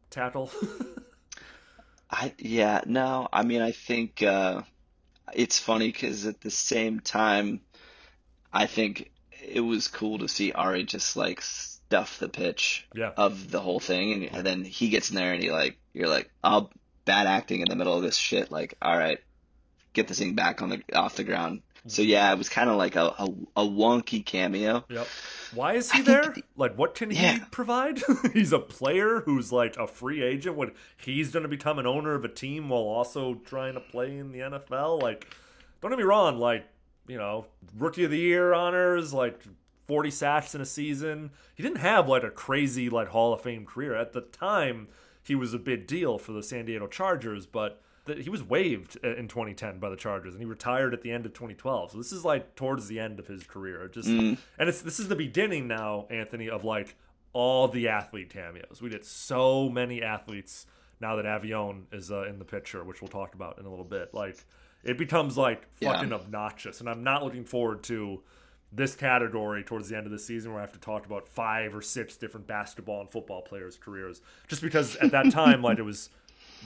[0.10, 0.50] tackle?
[2.12, 4.62] I yeah no I mean I think uh,
[5.34, 7.62] it's funny because at the same time
[8.52, 9.12] I think
[9.48, 13.12] it was cool to see Ari just like stuff the pitch Yeah.
[13.16, 16.10] of the whole thing, and, and then he gets in there and he like you're
[16.10, 16.70] like, oh,
[17.06, 18.52] bad acting in the middle of this shit.
[18.52, 19.20] Like, all right,
[19.94, 21.62] get this thing back on the off the ground.
[21.84, 21.90] Hmm.
[21.90, 23.26] So yeah, it was kind of like a, a
[23.58, 24.86] a wonky cameo.
[24.90, 25.08] Yep.
[25.54, 26.36] Why is he there?
[26.56, 28.02] Like, what can he provide?
[28.34, 30.56] he's a player who's like a free agent.
[30.56, 34.18] When he's going to become an owner of a team while also trying to play
[34.18, 35.02] in the NFL.
[35.02, 35.28] Like,
[35.82, 36.38] don't get me wrong.
[36.38, 36.68] Like,
[37.08, 37.46] you know,
[37.78, 39.42] rookie of the year honors, like
[39.88, 41.32] 40 sacks in a season.
[41.56, 44.88] He didn't have like a crazy like Hall of Fame career at the time.
[45.24, 48.98] He was a big deal for the San Diego Chargers, but th- he was waived
[48.98, 51.92] in 2010 by the Chargers, and he retired at the end of 2012.
[51.92, 53.88] So this is like towards the end of his career.
[53.88, 54.38] Just Mm.
[54.58, 56.96] and it's this is the beginning now, Anthony, of like
[57.34, 58.82] all the athlete cameos.
[58.82, 60.66] We did so many athletes
[61.00, 63.86] now that Avion is uh, in the picture, which we'll talk about in a little
[63.86, 64.14] bit.
[64.14, 64.44] Like
[64.84, 65.94] it becomes like Yeah.
[65.94, 68.22] fucking obnoxious, and I'm not looking forward to
[68.72, 71.74] this category towards the end of the season where I have to talk about five
[71.76, 75.84] or six different basketball and football players' careers, just because at that time, like it
[75.84, 76.10] was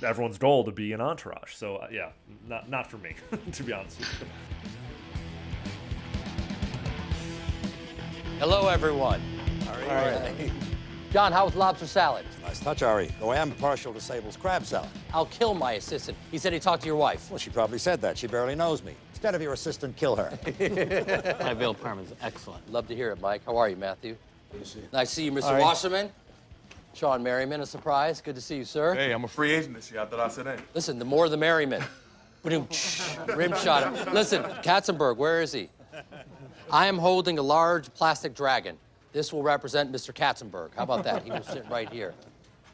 [0.02, 1.54] everyone's goal to be an entourage.
[1.54, 2.10] So uh, yeah,
[2.48, 3.16] not not for me,
[3.52, 4.28] to be honest with you.
[8.40, 9.22] Hello, everyone.
[9.70, 10.52] All right.
[11.12, 12.26] John, how was lobster salad?
[12.42, 13.12] Nice touch, Ari.
[13.20, 14.90] Though I am partial to Sable's crab salad.
[15.14, 16.18] I'll kill my assistant.
[16.32, 17.30] He said he talked to your wife.
[17.30, 18.18] Well, she probably said that.
[18.18, 18.96] She barely knows me.
[19.12, 20.32] Instead of your assistant, kill her.
[21.40, 22.70] my veal parmesan's excellent.
[22.72, 23.44] Love to hear it, Mike.
[23.46, 24.18] How are you, Matthew?
[24.92, 25.44] Nice to see you, Mr.
[25.44, 25.62] All right.
[25.62, 26.10] Wasserman.
[26.96, 28.22] Shawne Merriman, a surprise.
[28.22, 28.94] Good to see you, sir.
[28.94, 30.02] Hey, I'm a free agent this year.
[30.02, 30.58] I thought I said hey.
[30.74, 31.84] Listen, the more the merriment.
[32.44, 34.14] Rim shot.
[34.14, 35.70] Listen, Katzenberg, where is he?
[36.72, 38.78] I am holding a large plastic dragon.
[39.12, 40.14] This will represent Mr.
[40.14, 40.70] Katzenberg.
[40.76, 41.24] How about that?
[41.24, 42.14] He will sit right here.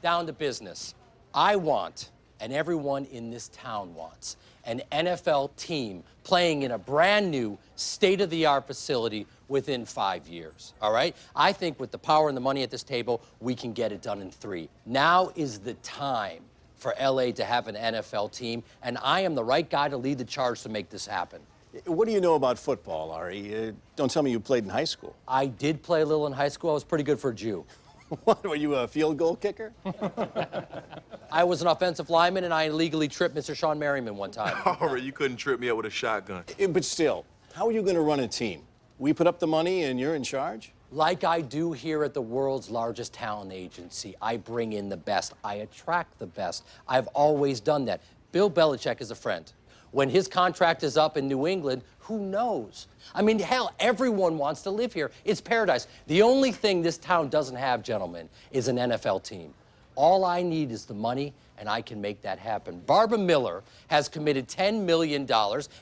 [0.02, 0.96] Down to business.
[1.34, 7.32] I want, and everyone in this town wants, an NFL team playing in a brand
[7.32, 10.74] new, state of the art facility within five years.
[10.82, 11.16] All right?
[11.36, 14.02] I think with the power and the money at this table, we can get it
[14.02, 14.70] done in three.
[14.86, 16.44] Now is the time
[16.76, 20.18] for LA to have an NFL team, and I am the right guy to lead
[20.18, 21.42] the charge to make this happen.
[21.86, 23.70] What do you know about football, Ari?
[23.70, 25.16] Uh, don't tell me you played in high school.
[25.28, 26.72] I did play a little in high school.
[26.72, 27.64] I was pretty good for a Jew.
[28.24, 29.72] what, were you a field goal kicker?
[31.32, 33.56] I was an offensive lineman, and I illegally tripped Mr.
[33.56, 34.56] Shawne Merriman one time.
[34.66, 36.44] Alright, you couldn't trip me up with a shotgun.
[36.58, 38.64] Eh, But still, how are you going to run a team?
[38.98, 40.74] We put up the money and you're in charge?
[40.92, 45.34] Like I do here at the world's largest talent agency, I bring in the best.
[45.44, 46.66] I attract the best.
[46.88, 48.02] I've always done that.
[48.32, 49.52] Bill Belichick is a friend.
[49.92, 52.88] When his contract is up in New England, who knows?
[53.14, 55.12] I mean, hell, everyone wants to live here.
[55.26, 55.86] It's paradise.
[56.08, 59.54] The only thing this town doesn't have, gentlemen, is an NFL team.
[59.94, 62.80] All I need is the money, and I can make that happen.
[62.88, 65.28] Barbara Miller has committed $10 million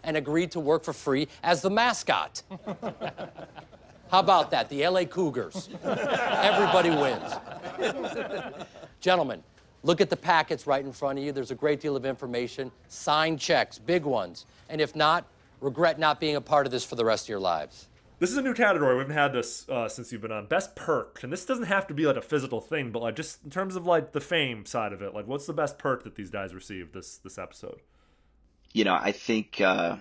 [0.03, 2.43] and agreed to work for free as the mascot.
[4.11, 4.67] How about that?
[4.67, 5.69] The LA Cougars.
[5.81, 7.33] Everybody wins.
[8.99, 9.41] Gentlemen,
[9.83, 11.31] look at the packets right in front of you.
[11.31, 12.69] There's a great deal of information.
[12.89, 14.45] Signed checks, big ones.
[14.67, 15.25] And if not,
[15.61, 17.87] regret not being a part of this for the rest of your lives.
[18.19, 18.95] This is a new category.
[18.95, 20.47] We haven't had this uh, since you've been on.
[20.47, 23.43] Best perk, and this doesn't have to be like a physical thing, but like just
[23.43, 26.15] in terms of like the fame side of it, like what's the best perk that
[26.15, 27.79] these guys received this this episode?
[28.73, 29.95] you know, I think uh,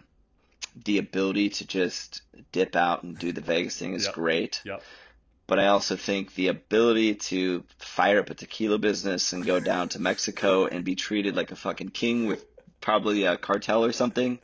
[0.85, 4.15] the ability to just dip out and do the Vegas thing is Yep.
[4.15, 4.63] great.
[4.67, 4.83] Yep.
[5.47, 9.89] But I also think the ability to fire up a tequila business and go down
[9.91, 12.45] to Mexico and be treated like a fucking king with
[12.81, 14.41] probably a cartel or something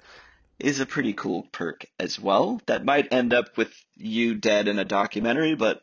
[0.63, 2.61] is a pretty cool perk as well.
[2.67, 5.83] That might end up with you dead in a documentary, but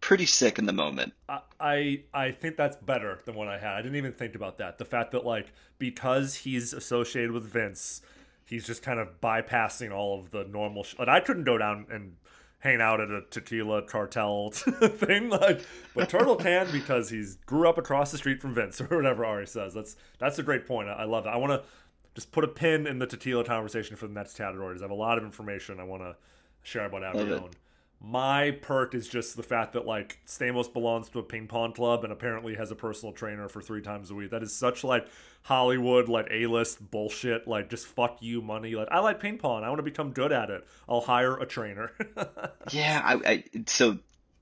[0.00, 1.12] pretty sick in the moment.
[1.60, 3.74] I, I think that's better than what I had.
[3.74, 4.78] I didn't even think about that.
[4.78, 8.02] The fact that like because he's associated with Vince,
[8.44, 10.84] he's just kind of bypassing all of the normal.
[10.84, 12.16] Sh- like I couldn't go down and
[12.60, 15.64] hang out at a tequila cartel thing, like
[15.94, 19.46] but Turtle can because he's grew up across the street from Vince or whatever Ari
[19.46, 19.74] says.
[19.74, 20.88] That's that's a great point.
[20.88, 21.30] I, I love it.
[21.30, 21.62] I want to
[22.20, 24.82] just put a pin in the tequila conversation for the next categories.
[24.82, 26.16] I have a lot of information I want to
[26.62, 27.00] share about.
[27.02, 27.50] Avion.
[28.02, 32.04] My perk is just the fact that like Stamos belongs to a ping pong club
[32.04, 34.30] and apparently has a personal trainer for three times a week.
[34.30, 35.06] That is such like
[35.42, 37.48] Hollywood like A list bullshit.
[37.48, 38.74] Like just fuck you money.
[38.74, 39.64] Like I like ping pong.
[39.64, 40.66] I want to become good at it.
[40.88, 41.92] I'll hire a trainer.
[42.72, 43.98] Yeah, I, I so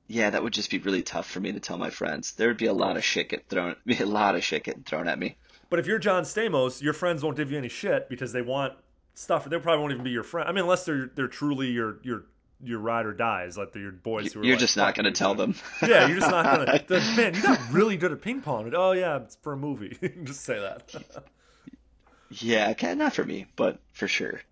[0.08, 2.32] yeah, that would just be really tough for me to tell my friends.
[2.32, 5.06] There would be a lot of shit get thrown, a lot of shit getting thrown
[5.06, 5.36] at me.
[5.70, 8.74] But if you're John Stamos, your friends won't give you any shit because they want
[9.14, 9.44] stuff.
[9.44, 10.48] They probably won't even be your friend.
[10.48, 12.24] I mean, unless they're they're truly your your
[12.62, 14.44] your ride or dies, like they're your boys who are.
[14.44, 15.54] You're like, just not going to tell them.
[15.82, 16.82] Yeah, you're just not gonna.
[16.86, 18.72] the- man, you got really good at ping pong.
[18.74, 19.96] Oh yeah, it's for a movie.
[20.24, 20.94] just say that.
[22.30, 24.42] Yeah, okay, not for me, but for sure.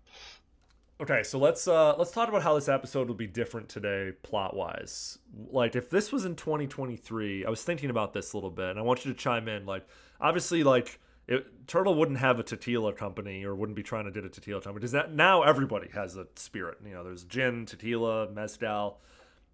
[0.99, 4.55] Okay, so let's uh let's talk about how this episode will be different today plot
[4.55, 5.19] wise.
[5.51, 8.79] Like if this was in 2023, I was thinking about this a little bit and
[8.79, 9.85] I want you to chime in like
[10.19, 14.25] obviously like it, Turtle wouldn't have a tequila company or wouldn't be trying to do
[14.25, 14.79] a tequila company.
[14.79, 16.77] Because that now everybody has a spirit.
[16.85, 18.99] You know, there's gin, tequila, mezcal.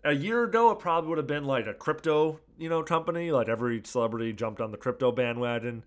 [0.04, 3.32] A year ago, it probably would have been like a crypto, you know, company.
[3.32, 5.84] Like every celebrity jumped on the crypto bandwagon.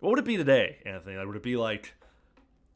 [0.00, 1.16] What would it be today, Anthony?
[1.16, 1.94] Like, would it be like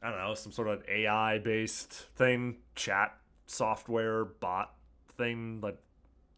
[0.01, 4.73] I don't know, some sort of AI based thing, chat software bot
[5.17, 5.77] thing, like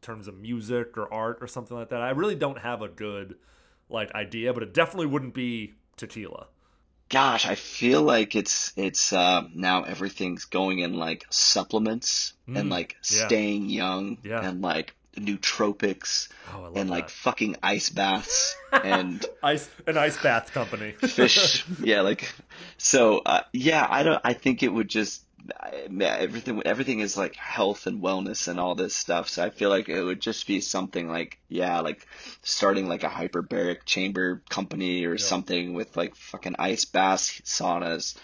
[0.01, 2.01] terms of music or art or something like that.
[2.01, 3.35] I really don't have a good
[3.89, 6.47] like idea, but it definitely wouldn't be tequila.
[7.09, 12.69] Gosh, I feel like it's it's uh, now everything's going in like supplements Mm, and
[12.69, 13.27] like yeah.
[13.27, 14.41] staying young Yeah.
[14.47, 17.11] and like nootropics Oh, and like that.
[17.11, 20.91] fucking ice baths and ice an ice bath company.
[20.91, 21.65] fish.
[21.83, 22.33] yeah, like
[22.77, 23.19] so.
[23.19, 24.21] Uh, yeah, I don't.
[24.23, 25.21] I think it would just
[25.59, 26.61] everything.
[26.65, 29.29] Everything is like health and wellness and all this stuff.
[29.29, 32.07] So I feel like it would just be something like yeah, like
[32.41, 38.17] starting like a hyperbaric chamber company or something with like fucking ice baths, saunas.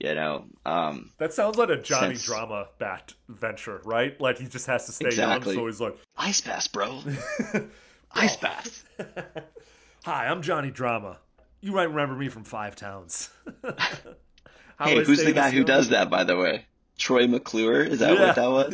[0.00, 4.20] You know, um, That sounds like a Johnny Since- Drama bat venture, right?
[4.20, 5.54] Like he just has to stay Exactly.
[5.54, 7.00] young, so he's like ice bath bro.
[8.12, 8.84] ice bath.
[10.04, 11.18] Hi, I'm Johnny Drama.
[11.62, 13.30] You might remember me from Five Towns.
[14.78, 16.66] Hey, who's the guy who does that, by the way?
[16.98, 17.82] Troy McClure?
[17.82, 18.70] Is that Yeah, what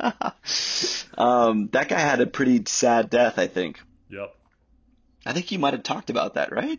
[0.00, 1.12] that was?
[1.18, 3.80] um, that guy had a pretty sad death, I think.
[4.10, 4.34] Yep.
[5.24, 6.78] I think you might have talked about that, right?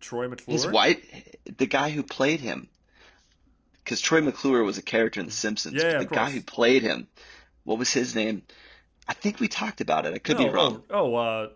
[0.00, 0.52] Troy McClure.
[0.52, 0.98] His wife,
[1.56, 2.68] the guy who played him,
[3.84, 5.82] because Troy McClure was a character in The Simpsons.
[5.82, 7.08] Yeah, yeah, the guy who played him,
[7.64, 8.42] what was his name?
[9.06, 10.14] I think we talked about it.
[10.14, 10.82] I could be wrong.
[10.90, 11.48] Oh, oh uh,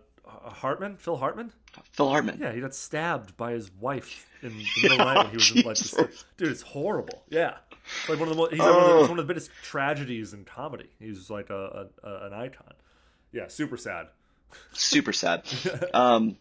[0.49, 1.51] Hartman, Phil Hartman.
[1.91, 2.39] Phil Hartman.
[2.41, 5.35] Yeah, he got stabbed by his wife in the middle of the night when he
[5.37, 5.51] was
[5.93, 6.25] in this.
[6.37, 7.23] Dude, it's horrible.
[7.29, 8.51] Yeah, it's like one of the most.
[8.51, 9.01] He's one, of the, Oh.
[9.01, 10.89] one of the biggest tragedies in comedy.
[10.99, 12.73] He's like a, a, a an icon.
[13.31, 14.07] Yeah, super sad.
[14.73, 15.43] Super sad.
[15.93, 16.37] um,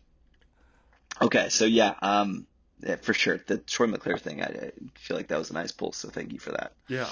[1.20, 2.46] okay, so yeah, um,
[2.80, 3.38] yeah, for sure.
[3.46, 5.92] The Troy McClure thing, I, I feel like that was a nice pull.
[5.92, 6.72] So thank you for that.
[6.88, 7.08] Yeah.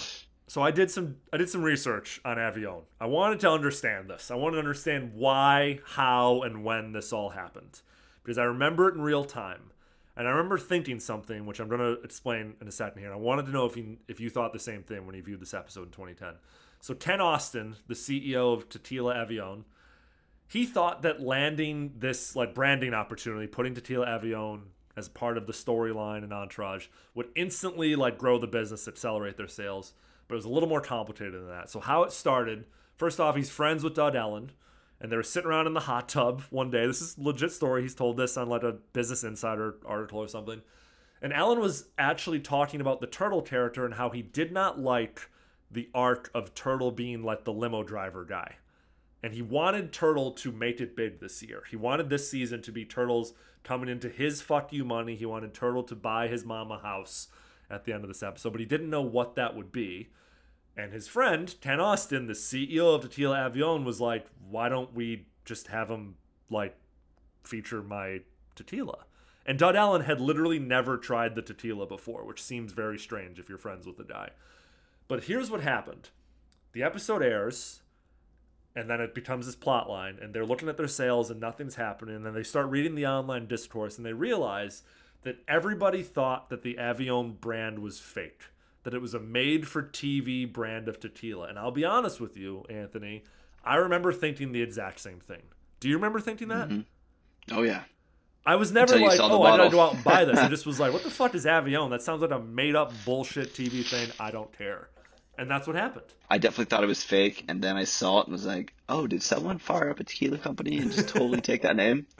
[0.48, 2.82] So I did some I did some research on Avion.
[3.00, 4.30] I wanted to understand this.
[4.30, 7.80] I wanted to understand why, how, and when this all happened.
[8.22, 9.70] Because I remember it in real time.
[10.16, 13.10] And I remember thinking something, which I'm going to explain in a second here.
[13.10, 15.22] And I wanted to know if you if you thought the same thing when you
[15.22, 16.34] viewed this episode in 2010.
[16.80, 19.64] So Ken Austin, the CEO of Tequila Avion,
[20.48, 24.62] he thought that landing this like branding opportunity, putting Tequila Avion
[24.96, 29.48] as part of the storyline and entourage, would instantly like grow the business, accelerate their
[29.48, 29.92] sales.
[30.26, 31.70] But it was a little more complicated than that.
[31.70, 32.64] So how it started,
[32.96, 34.50] first off, he's friends with Doug Ellin,
[35.00, 36.86] and they were sitting around in the hot tub one day.
[36.86, 37.82] This is legit story.
[37.82, 40.60] He's told this on like a Business Insider article or something.
[41.22, 45.30] And Ellin was actually talking about the Turtle character and how he did not like
[45.70, 48.56] the arc of Turtle being like the limo driver guy.
[49.22, 51.62] And he wanted Turtle to make it big this year.
[51.68, 55.14] He wanted this season to be Turtle's coming into his fuck you money.
[55.14, 57.28] He wanted Turtle to buy his mom a house
[57.70, 60.08] at the end of this episode, but he didn't know what that would be.
[60.76, 65.26] And his friend, Ken Austin, the CEO of Tequila Avion, was like, why don't we
[65.44, 66.16] just have him
[66.48, 66.76] like
[67.42, 68.20] feature my
[68.54, 69.04] tequila?
[69.46, 73.48] And Doug Ellin had literally never tried the tequila before, which seems very strange if
[73.48, 74.30] you're friends with the guy.
[75.08, 76.10] But here's what happened.
[76.72, 77.82] The episode airs,
[78.76, 81.74] and then it becomes this plot line, and they're looking at their sales and nothing's
[81.74, 84.82] happening, and then they start reading the online discourse and they realize
[85.22, 88.44] that everybody thought that the Avion brand was fake,
[88.82, 91.48] that it was a made for TV brand of tequila.
[91.48, 93.24] And I'll be honest with you, Anthony,
[93.64, 95.42] I remember thinking the exact same thing.
[95.80, 96.68] Do you remember thinking that?
[96.68, 97.56] Mm-hmm.
[97.56, 97.82] Oh yeah.
[98.44, 100.38] I was never Until like, oh, I gotta go out and buy this.
[100.38, 101.90] I just was like, what the fuck is Avion?
[101.90, 104.08] That sounds like a made up bullshit TV thing.
[104.18, 104.88] I don't care.
[105.38, 106.06] And that's what happened.
[106.28, 109.06] I definitely thought it was fake, and then I saw it and was like, "Oh,
[109.06, 112.06] did someone fire up a tequila company and just totally take that name?"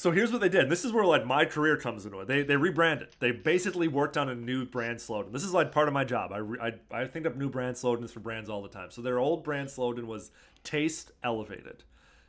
[0.00, 0.70] So here's what they did.
[0.70, 2.26] This is where like my career comes into it.
[2.26, 3.08] They they rebranded.
[3.18, 5.30] They basically worked on a new brand slogan.
[5.30, 6.32] This is like part of my job.
[6.32, 6.58] I re-
[6.90, 8.90] I, I think up new brand slogans for brands all the time.
[8.90, 10.30] So their old brand slogan was
[10.64, 11.84] "Taste Elevated,"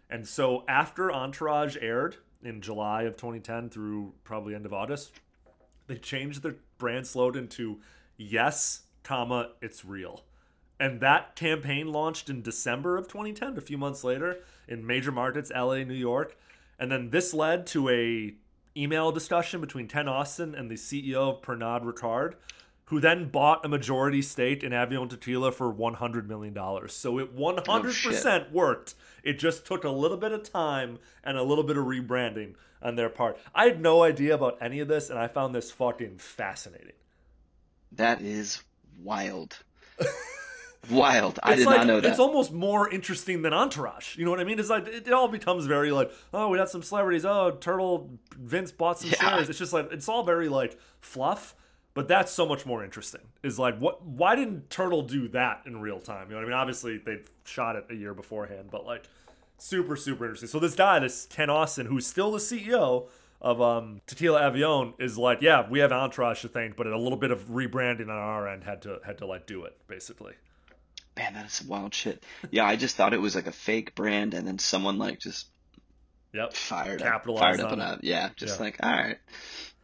[0.10, 5.22] and so after Entourage aired in July of 2010 through probably end of August,
[5.88, 7.80] they changed their brand slogan to
[8.18, 10.26] "Yes, comma It's real."
[10.78, 15.54] And that campaign launched in December of 2010, a few months later, in major markets,
[15.56, 16.36] LA, New York.
[16.82, 18.34] And then this led to a
[18.76, 22.34] email discussion between Ken Austin and the CEO of Pernod Ricard,
[22.86, 26.56] who then bought a majority stake in Avion Tequila for $100 million.
[26.90, 28.96] So it 100% worked.
[29.24, 32.96] It just took a little bit of time and a little bit of rebranding on
[32.96, 33.38] their part.
[33.54, 36.96] I had no idea about any of this, and I found this fucking fascinating.
[37.92, 38.64] That is
[39.00, 39.60] wild.
[40.90, 41.40] wild.
[41.44, 42.10] I It's did like, not know that.
[42.10, 44.18] It's almost more interesting than Entourage.
[44.18, 44.60] You know what I mean?
[44.60, 47.26] It's like it, it all becomes very like, oh, we got some celebrities.
[47.26, 49.30] Oh, Turtle Vince bought some Yeah.
[49.36, 49.50] shares.
[49.50, 51.56] It's just like it's all very like fluff.
[51.94, 53.20] But that's so much more interesting.
[53.44, 54.02] Is like what?
[54.06, 56.28] Why didn't Turtle do that in real time?
[56.30, 56.58] You know what I mean?
[56.58, 59.04] Obviously they shot it a year beforehand, but like
[59.58, 60.48] super super interesting.
[60.48, 63.10] So this guy, this Ken Austin, who's still the CEO
[63.42, 67.18] of um, Tequila Avion, is like, yeah, we have Entourage to thank, but a little
[67.18, 70.34] bit of rebranding on our end had to had to like do it basically.
[71.18, 72.24] Man, that is some wild shit.
[72.52, 75.48] Yeah, I just thought it was like a fake brand, and then someone like just
[76.34, 76.54] Yep.
[76.54, 78.02] fired up, Capitalized fired up on on it.
[78.02, 78.04] that.
[78.06, 78.66] Yeah, just Yeah.
[78.66, 79.18] like all right.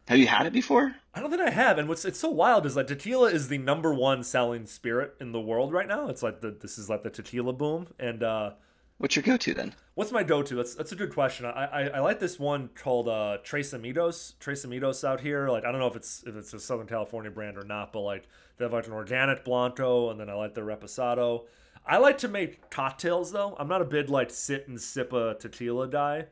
[0.08, 0.94] Have you had it before?
[1.12, 1.76] I don't think I have.
[1.76, 5.32] And what's it's so wild is like tequila is the number one selling spirit in
[5.32, 6.08] the world right now.
[6.08, 7.88] It's like the this is like the tequila boom.
[7.98, 8.52] And uh
[8.98, 9.74] What's your go-to then?
[9.94, 10.54] what's my go-to?
[10.54, 11.46] That's that's a good question.
[11.46, 14.34] I I, I like this one called uh Tres Amidos.
[14.38, 15.48] Tres Amidos out here.
[15.48, 18.00] Like I don't know if it's if it's a Southern California brand or not, but
[18.00, 21.46] like they have like an organic blanco, and then I like their reposado.
[21.86, 23.56] I like to make cocktails though.
[23.58, 26.26] I'm not a big like sit and sip a tequila guy.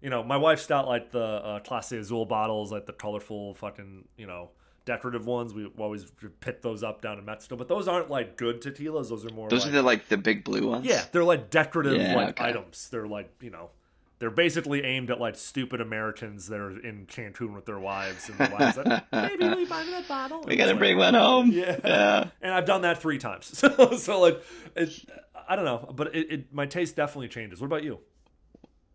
[0.00, 4.26] You know, my wife's got like the uh, Azul bottles, like the colorful fucking you
[4.26, 4.50] know
[4.84, 5.54] decorative ones.
[5.54, 6.06] We always
[6.40, 9.08] pick those up down in Mexico, but those aren't like good tequilas.
[9.08, 10.84] Those are more Those like, are the like the big blue ones.
[10.86, 12.48] yeah, they're like decorative Yeah, like okay.
[12.50, 12.88] items.
[12.90, 13.70] They're like you know,
[14.18, 18.38] they're basically aimed at like stupid Americans that are in Cancun with their wives and
[18.38, 20.44] the wives like, will you buy that bottle?
[20.46, 21.50] We gotta it's bring like, one home.
[21.52, 21.78] Yeah.
[21.84, 22.24] Yeah.
[22.40, 23.50] and I've done that three times.
[23.58, 24.42] So, so like,
[24.76, 25.04] it,
[25.48, 27.60] I don't know, but it, it my taste definitely changes.
[27.60, 27.98] What about you?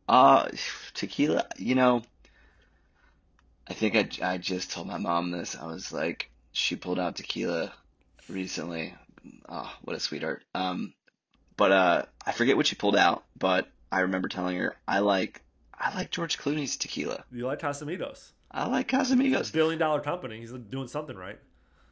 [0.10, 0.48] Uh,
[0.94, 2.02] tequila, you know,
[3.70, 5.56] I think I, I just told my mom this.
[5.56, 7.74] I was like, she pulled out tequila
[8.30, 8.94] recently.
[9.50, 10.44] Oh, what a sweetheart.
[10.56, 10.94] Um,
[11.58, 15.42] but uh, I forget what she pulled out, but I remember telling her I like
[15.74, 17.24] I like George Clooney's tequila.
[17.32, 18.32] You like Casamigos?
[18.52, 19.52] I like Casamigos.
[19.52, 20.40] Billion dollar company.
[20.40, 21.40] He's doing something right.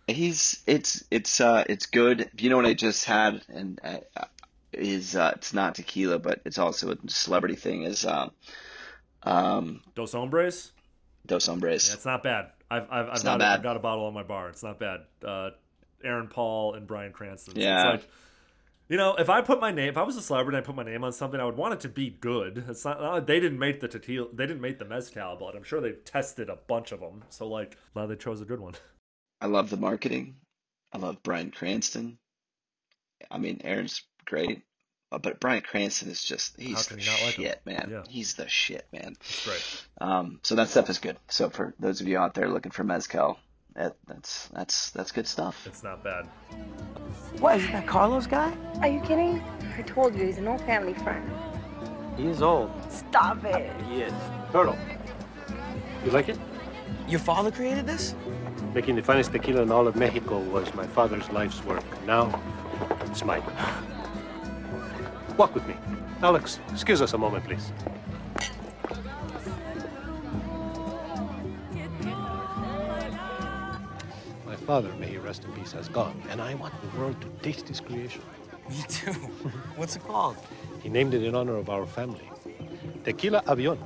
[0.07, 2.29] He's it's it's uh it's good.
[2.37, 4.25] You know what I just had and uh,
[4.71, 7.83] is uh it's not tequila, but it's also a celebrity thing.
[7.83, 8.31] Is um
[9.23, 10.71] um Dos Hombres.
[11.25, 11.87] Dos Hombres.
[11.87, 12.51] Yeah, it's not bad.
[12.69, 13.57] I've I've, I've It's got bad.
[13.57, 14.49] I've got a bottle on my bar.
[14.49, 15.01] It's not bad.
[15.23, 15.51] Uh,
[16.03, 17.55] Aaron Paul and Bryan Cranston.
[17.57, 17.93] Yeah.
[17.93, 18.11] It's like,
[18.87, 20.75] you know, if I put my name, if I was a celebrity, and I put
[20.75, 22.63] my name on something, I would want it to be good.
[22.69, 23.01] It's not.
[23.01, 24.27] not they didn't make the tequila.
[24.33, 27.23] They didn't make the mezcal, but I'm sure they've tested a bunch of them.
[27.29, 28.73] So like, glad they chose a good one.
[29.41, 30.35] I love the marketing.
[30.93, 32.17] I love Bryan Cranston.
[33.29, 34.61] I mean, Aaron's great,
[35.15, 37.45] uh, but Bryan Cranston is just he's the you not like him?
[37.45, 37.87] shit, man.
[37.89, 38.03] Yeah.
[38.07, 39.15] He's the shit, man.
[39.19, 39.85] That's right.
[40.01, 41.17] Um, so that stuff is good.
[41.29, 43.39] So for those of you out there looking for mezcal,
[43.75, 45.65] that, that's that's that's good stuff.
[45.65, 46.27] It's not bad.
[47.39, 48.55] What, is that Carlos guy?
[48.81, 49.41] Are you kidding?
[49.77, 51.29] I told you, he's an old family friend.
[52.17, 52.71] He is old.
[52.89, 53.71] Stop it.
[53.89, 54.13] He is.
[54.51, 54.77] Turtle.
[56.03, 56.39] You like it?
[57.07, 58.15] Your father created this?
[58.73, 61.83] Making the finest tequila in all of Mexico was my father's life's work.
[62.05, 62.41] Now,
[63.01, 63.43] it's mine.
[65.37, 65.75] Walk with me.
[66.21, 67.73] Alex, excuse us a moment, please.
[74.45, 77.27] My father, may he rest in peace, has gone, and I want the world to
[77.43, 78.21] taste his creation.
[78.69, 79.11] Me too.
[79.75, 80.37] What's it called?
[80.81, 82.29] He named it in honor of our family.
[83.03, 83.77] Tequila Avion.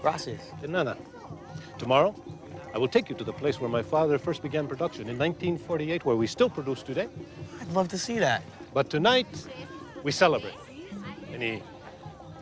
[0.00, 0.40] Gracias.
[0.62, 0.96] De nada.
[1.78, 2.14] Tomorrow,
[2.74, 6.06] I will take you to the place where my father first began production in 1948,
[6.06, 7.08] where we still produce today.
[7.60, 8.42] I'd love to see that.
[8.72, 9.26] But tonight,
[10.06, 10.54] we celebrate.
[11.34, 11.64] Any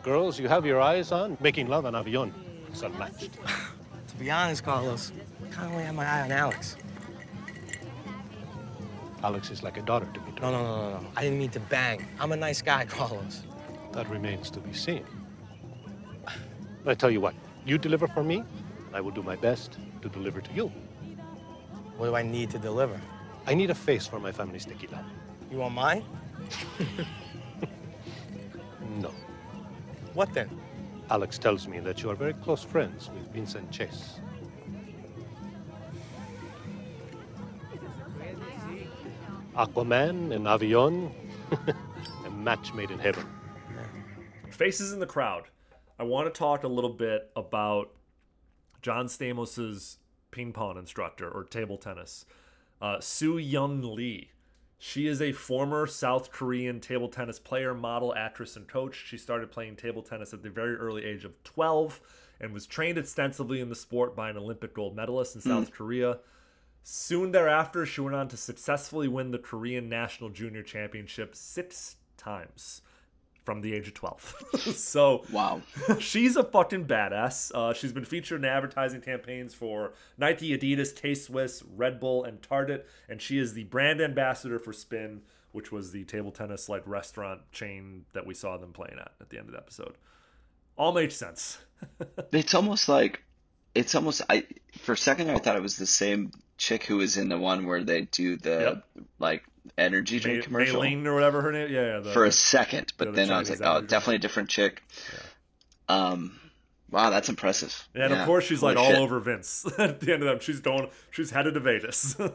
[0.03, 1.35] girls you have your eyes on?
[1.41, 2.31] Making love on Avion.
[2.69, 3.39] It's unmatched.
[4.09, 5.11] To be honest, Carlos,
[5.43, 6.77] I kind of only have my eye on Alex.
[9.23, 10.27] Alex is like a daughter to me.
[10.41, 11.07] No, no, no, no, no.
[11.17, 12.05] I didn't mean to bang.
[12.19, 13.43] I'm a nice guy, Carlos.
[13.91, 15.03] That remains to be seen.
[16.83, 17.33] But I tell you what,
[17.65, 18.37] you deliver for me,
[18.87, 20.71] and I will do my best to deliver to you.
[21.97, 23.01] What do I need to deliver?
[23.47, 25.03] I need a face for my family's tequila.
[25.51, 26.03] You want mine?
[28.95, 29.11] No.
[30.13, 30.49] What then?
[31.09, 34.19] Alex tells me that you are very close friends with Vincent Chase.
[39.55, 41.11] Aquaman and Avion,
[42.25, 43.25] a match made in heaven.
[44.49, 45.43] Faces in the crowd.
[45.97, 47.91] I want to talk a little bit about
[48.81, 49.97] John Stamos's
[50.31, 52.25] ping pong instructor or table tennis,
[52.81, 54.31] uh, Soo Young Lee.
[54.77, 59.03] She is a former South Korean table tennis player, model, actress, and coach.
[59.05, 62.01] She started playing table tennis at the very early age of 12
[62.39, 65.73] and was trained extensively in the sport by an Olympic gold medalist in South hmm.
[65.73, 66.19] Korea.
[66.83, 72.81] Soon thereafter, she went on to successfully win the Korean National Junior Championship six times.
[73.45, 74.35] From the age of 12.
[74.75, 75.61] so wow,
[75.99, 77.53] she's a fucking badass.
[77.53, 82.41] Uh, she's been featured in advertising campaigns for Nike, Adidas, Taste Swiss, Red Bull, and
[82.41, 85.21] Target, and she is the brand ambassador for Spin,
[85.51, 89.29] which was the table tennis like restaurant chain that we saw them playing at at
[89.29, 89.95] the end of the episode.
[90.77, 91.59] All makes sense.
[92.31, 93.23] it's almost like
[93.75, 94.45] it's almost I
[94.79, 97.65] for a second I thought it was the same chick who was in the one
[97.65, 98.81] where they do the
[99.19, 99.43] like
[99.77, 101.71] energy drink commercial Maylene or whatever her name.
[101.71, 101.99] Yeah, yeah.
[101.99, 104.83] the- for a second, but the then I was like, oh, definitely a different chick.
[105.87, 106.39] Um,
[106.89, 107.87] wow, that's impressive.
[107.93, 109.01] And Yeah, of course, she's like holy all shit.
[109.01, 110.39] over Vince at the end of them.
[110.39, 110.89] She's going.
[111.11, 112.15] She's headed to Vegas.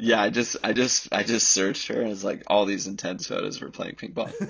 [0.00, 3.26] Yeah, I just, I just, I just searched her and it's like all these intense
[3.26, 4.30] photos were playing ping pong.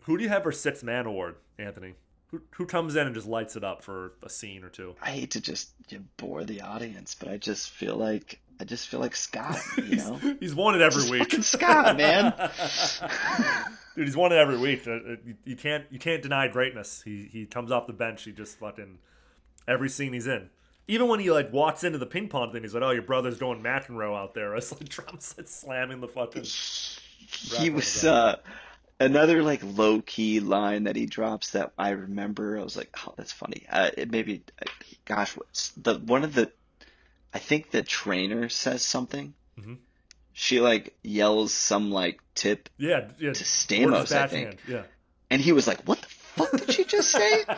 [0.00, 1.94] Who do you have for sixth man award, Anthony?
[2.30, 4.96] Who who comes in and just lights it up for a scene or two?
[5.00, 8.64] I hate to just you know, bore the audience, but I just feel like, I
[8.64, 9.58] just feel like Scott.
[9.84, 11.22] You know, He's won it every Just week.
[11.24, 12.32] fucking Scott, man.
[13.96, 14.86] Dude, he's won it every week.
[14.86, 17.02] Uh, uh, You, can't you can't deny greatness.
[17.04, 18.24] He he comes off the bench.
[18.24, 18.98] He just fucking
[19.68, 20.50] every scene he's in.
[20.88, 23.38] Even when he like walks into the ping pong thing, he's like, "Oh, your brother's
[23.38, 26.44] doing McEnroe out there." It's like drums like slamming the fucking.
[27.62, 28.36] he was uh,
[29.00, 32.58] another like low key line that he drops that I remember.
[32.58, 33.64] I was like, oh, that's funny.
[33.70, 34.66] Uh, it maybe, uh,
[35.04, 36.50] gosh, what's the one of the,
[37.34, 39.34] I think the trainer says something.
[39.60, 39.78] Mhm.
[40.32, 43.32] She like yells some like tip Yeah, yeah.
[43.32, 44.58] to Stamos, I think.
[44.68, 44.82] Yeah.
[45.30, 47.44] And he was like, "What the fuck did she just say?"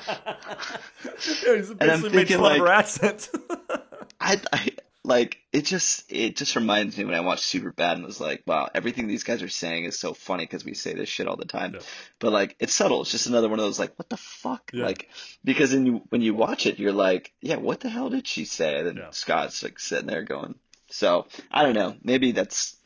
[1.44, 3.30] Yeah, he's And I'm basically thinking, fun of her like- accent.
[4.20, 4.70] I, I
[5.07, 8.42] like it just it just reminds me when I watched Super Bad and was like,
[8.46, 11.36] wow, everything these guys are saying is so funny because we say this shit all
[11.36, 11.78] the time.
[12.18, 13.02] But like it's subtle.
[13.02, 14.70] It's just another one of those like, what the fuck?
[14.74, 14.84] Yeah.
[14.84, 15.09] Like
[15.44, 18.44] because in you, when you watch it, you're like, yeah, what the hell did she
[18.44, 18.78] say?
[18.80, 20.57] And then Scott's like sitting there going.
[20.90, 21.96] So I don't know.
[22.02, 22.76] Maybe that's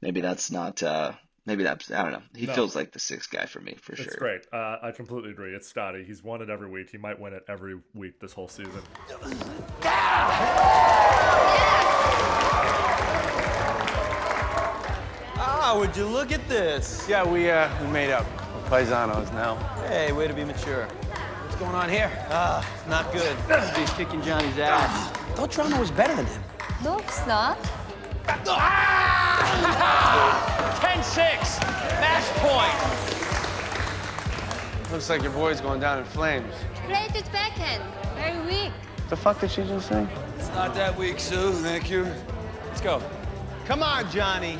[0.00, 0.82] maybe that's not.
[0.82, 1.12] uh
[1.44, 2.22] Maybe that's I don't know.
[2.36, 2.54] He No.
[2.54, 4.14] feels like the sixth guy for me for It's sure.
[4.16, 4.42] great.
[4.52, 5.56] Uh, I completely agree.
[5.56, 6.04] It's Scotty.
[6.04, 6.90] He's won it every week.
[6.90, 8.80] He might win it every week this whole season.
[15.36, 17.06] Ah, would you look at this?
[17.08, 18.26] Yeah, we uh we made up.
[18.54, 19.56] We're paisanos now.
[19.88, 20.86] Hey, way to be mature.
[20.86, 22.10] What's going on here?
[22.30, 23.36] Ah, not good.
[23.76, 25.10] He's kicking Johnny's ass.
[25.34, 26.42] Thought drama was better than him.
[26.84, 27.58] No, it's not.
[30.82, 31.60] 10-6.
[32.00, 32.78] Match point.
[34.92, 36.54] Looks like your boy's going down in flames.
[36.86, 37.82] Played it backhand.
[38.14, 38.72] Very weak.
[39.08, 40.06] The fuck did she just say?
[40.52, 41.50] It's not that weak, Sue.
[41.50, 42.06] Thank you.
[42.66, 43.02] Let's go.
[43.64, 44.58] Come on, Johnny.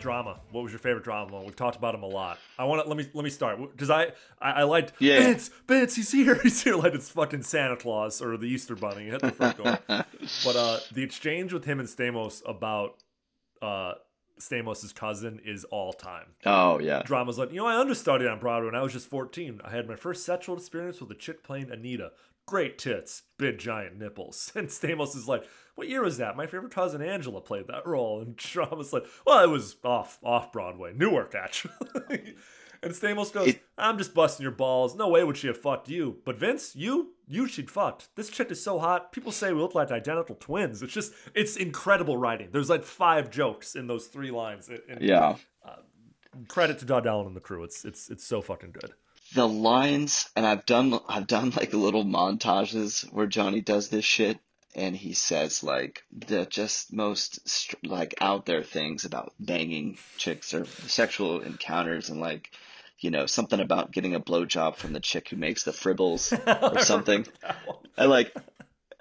[0.00, 0.40] Drama.
[0.50, 1.40] What was your favorite drama?
[1.40, 2.40] We've talked about him a lot.
[2.58, 4.06] I want to let me let me start because I,
[4.42, 5.20] I I liked Yeah.
[5.20, 5.50] Vince.
[5.68, 6.34] Vince, he's here.
[6.42, 6.74] He's here.
[6.74, 9.78] Like it's fucking Santa Claus or the Easter Bunny at the front door.
[9.88, 12.96] but uh, the exchange with him and Stamos about
[13.62, 13.92] uh,
[14.40, 16.34] Stamos' cousin is all time.
[16.44, 17.02] Oh yeah.
[17.04, 19.60] Drama's like, you know, I understudied on Broadway when I was just 14.
[19.64, 22.10] I had my first sexual experience with a chick playing Anita.
[22.46, 24.52] Great tits, big giant nipples.
[24.56, 25.44] And Stamos is like,
[25.76, 26.36] what year was that?
[26.36, 28.20] My favorite cousin Angela played that role.
[28.20, 31.72] And Drama's like, well, it was off off Broadway, Newark actually.
[32.82, 34.94] and Stamos goes, I'm just busting your balls.
[34.94, 36.18] No way would she have fucked you.
[36.24, 38.14] But Vince, you, you she'd fucked.
[38.14, 39.10] This chick is so hot.
[39.10, 40.82] People say we look like identical twins.
[40.82, 42.50] It's just, it's incredible writing.
[42.52, 44.68] There's like five jokes in those three lines.
[44.68, 45.36] And- and, Yeah.
[45.64, 45.76] uh,
[46.48, 47.62] credit to Doug Ellin and the crew.
[47.64, 48.92] It's it's it's so fucking good.
[49.34, 54.38] The lines and I've done I've done like little montages where Johnny does this shit
[54.74, 60.64] and he says like the just most like out there things about banging chicks or
[60.64, 62.50] sexual encounters and like
[63.00, 66.32] you know something about getting a blowjob from the chick who makes the fribbles
[66.76, 67.26] or something.
[67.96, 68.34] And like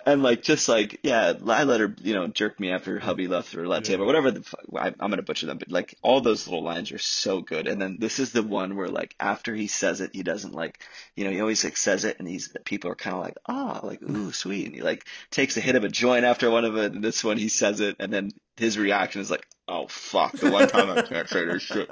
[0.06, 3.54] and like just like yeah I let her you know jerk me after hubby left
[3.54, 6.48] her left table whatever the fuck, I, I'm gonna butcher them but like all those
[6.48, 7.68] little lines are so good.
[7.68, 10.80] And then this is the one where like after he says it he doesn't like
[11.16, 13.80] you know he always like says it and he's people are kind of like ah
[13.84, 14.66] like ooh sweet.
[14.66, 17.24] And he like takes a hit of a joint after one of it and this
[17.24, 20.90] one he says it and then his reaction is like oh fuck the one time
[20.90, 21.90] I can't say this shit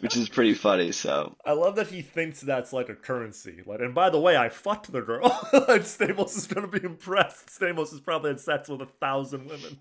[0.00, 3.62] which is pretty funny so I love that he thinks that's like a currency.
[3.64, 5.26] Like, and by the way, I fucked the girl.
[5.52, 7.48] and Stamos is gonna be impressed.
[7.48, 9.78] Stamos has probably had sex with a thousand women.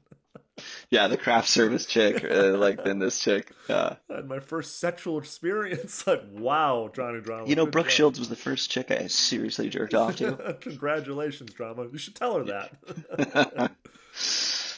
[0.89, 5.17] yeah the craft service chick uh, like then this chick I had my first sexual
[5.17, 6.05] experience.
[6.07, 7.47] Like, wow, Johnny Drama.
[7.47, 7.93] You know, Brooke job.
[7.93, 10.57] Shields was the first chick I seriously jerked off to.
[10.61, 11.87] Congratulations, Drama.
[11.91, 13.71] You should tell her that.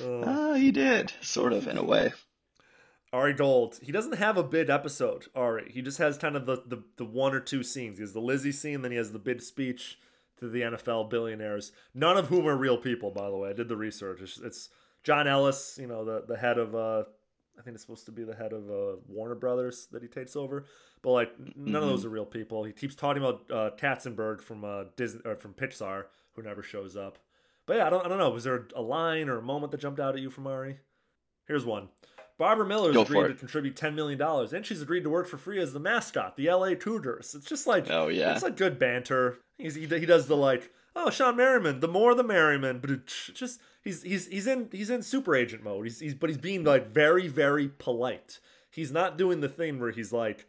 [0.03, 2.13] Ah, he did, sort of, in a way.
[3.13, 5.71] Ari Gold, he doesn't have a bid episode, Ari.
[5.73, 7.97] He just has kind of the, the, the one or two scenes.
[7.97, 9.97] He has the Lizzie scene, then he has the bid speech
[10.39, 13.49] to the NFL billionaires, none of whom are real people, by the way.
[13.49, 14.21] I did the research.
[14.21, 14.69] It's, it's
[15.03, 17.03] John Ellis, you know, the, the head of uh,
[17.57, 20.35] I think it's supposed to be the head of uh, Warner Brothers that he takes
[20.35, 20.65] over.
[21.01, 22.63] But like none of those are real people.
[22.63, 26.95] He keeps talking about uh, Katzenberg from uh, Disney or from Pixar, who never shows
[26.95, 27.17] up.
[27.67, 28.29] But yeah, I don't, I don't know.
[28.31, 30.79] Was there a line or a moment that jumped out at you from Ari?
[31.47, 31.89] Here's one.
[32.39, 35.37] Barbara Miller's Go agreed to contribute ten million dollars, and she's agreed to work for
[35.37, 37.33] free as the mascot, the LA Tudors.
[37.35, 38.33] It's just like, Oh, yeah.
[38.33, 39.39] it's like good banter.
[39.57, 43.59] He's, he he does the like, oh Shawne Merriman, the more the merriman, but just
[43.83, 45.85] he's he's he's in he's in super agent mode.
[45.85, 48.39] He's he's but he's being like very very polite.
[48.69, 50.45] He's not doing the thing where he's like,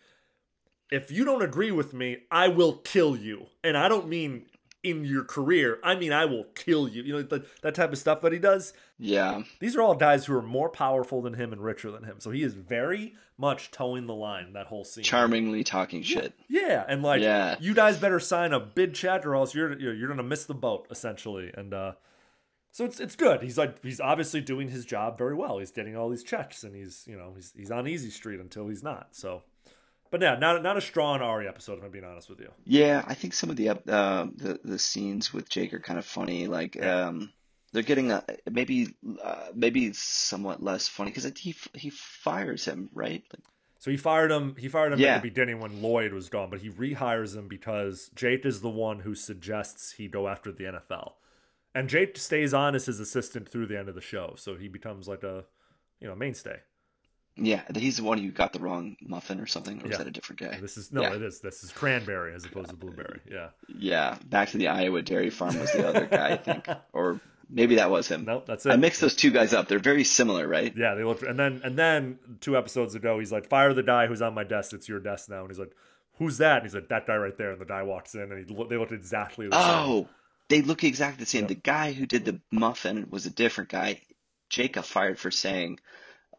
[0.92, 4.44] if you don't agree with me, I will kill you, and I don't mean
[4.82, 5.78] in your career.
[5.82, 7.02] I mean I will kill you.
[7.02, 8.72] You know that that type of stuff that he does.
[8.98, 9.42] Yeah.
[9.60, 12.16] These are all guys who are more powerful than him and richer than him.
[12.20, 15.04] So he is very much towing the line that whole scene.
[15.04, 16.32] Charmingly talking shit.
[16.48, 17.56] Yeah, and like Yeah.
[17.60, 20.54] you guys better sign a bid check or else you're you're, you're gonna miss the
[20.54, 21.50] boat essentially.
[21.54, 21.92] And uh,
[22.72, 23.42] so it's it's good.
[23.42, 25.58] He's like he's obviously doing his job very well.
[25.58, 28.68] He's getting all these checks and he's you know he's he's on easy street until
[28.68, 29.08] he's not.
[29.12, 29.42] So,
[30.10, 31.78] but yeah, not not a strong Ari episode.
[31.78, 32.50] If I'm being honest with you.
[32.64, 36.04] Yeah, I think some of the uh, the the scenes with Jake are kind of
[36.04, 36.46] funny.
[36.46, 37.32] Like, um,
[37.72, 43.22] they're getting a, maybe uh, maybe somewhat less funny because he he fires him right.
[43.32, 43.42] Like,
[43.78, 44.56] So he fired him.
[44.58, 45.16] He fired him Yeah.
[45.16, 48.70] at the beginning when Lloyd was gone, but he rehires him because Jake is the
[48.70, 51.12] one who suggests he go after the NFL,
[51.74, 54.34] and Jake stays on as his assistant through the end of the show.
[54.36, 55.44] So he becomes like a,
[56.00, 56.60] you know, mainstay.
[57.40, 59.98] Yeah, he's the one who got the wrong muffin or something, or was Yeah.
[59.98, 60.58] that a different guy?
[60.60, 61.14] This is no, Yeah.
[61.14, 61.40] it is.
[61.40, 63.20] This is cranberry as opposed to blueberry.
[63.30, 63.48] Yeah.
[63.68, 67.76] Yeah, back to the Iowa dairy farm was the other guy, I think, or maybe
[67.76, 68.24] that was him.
[68.24, 68.70] Nope, that's it.
[68.72, 69.68] I mixed those two guys up.
[69.68, 70.74] They're very similar, right?
[70.76, 74.06] Yeah, they looked, and then and then two episodes ago, he's like, "Fire the guy
[74.06, 74.72] who's on my desk.
[74.72, 75.72] It's your desk now." And he's like,
[76.18, 78.46] "Who's that?" And he's like, "That guy right there." And the guy walks in, and
[78.46, 79.64] he lo- they looked exactly the same.
[79.90, 80.08] Oh,
[80.48, 81.46] they look exactly the same.
[81.46, 84.00] The guy who did the muffin was a different guy.
[84.50, 85.78] Jacob fired for saying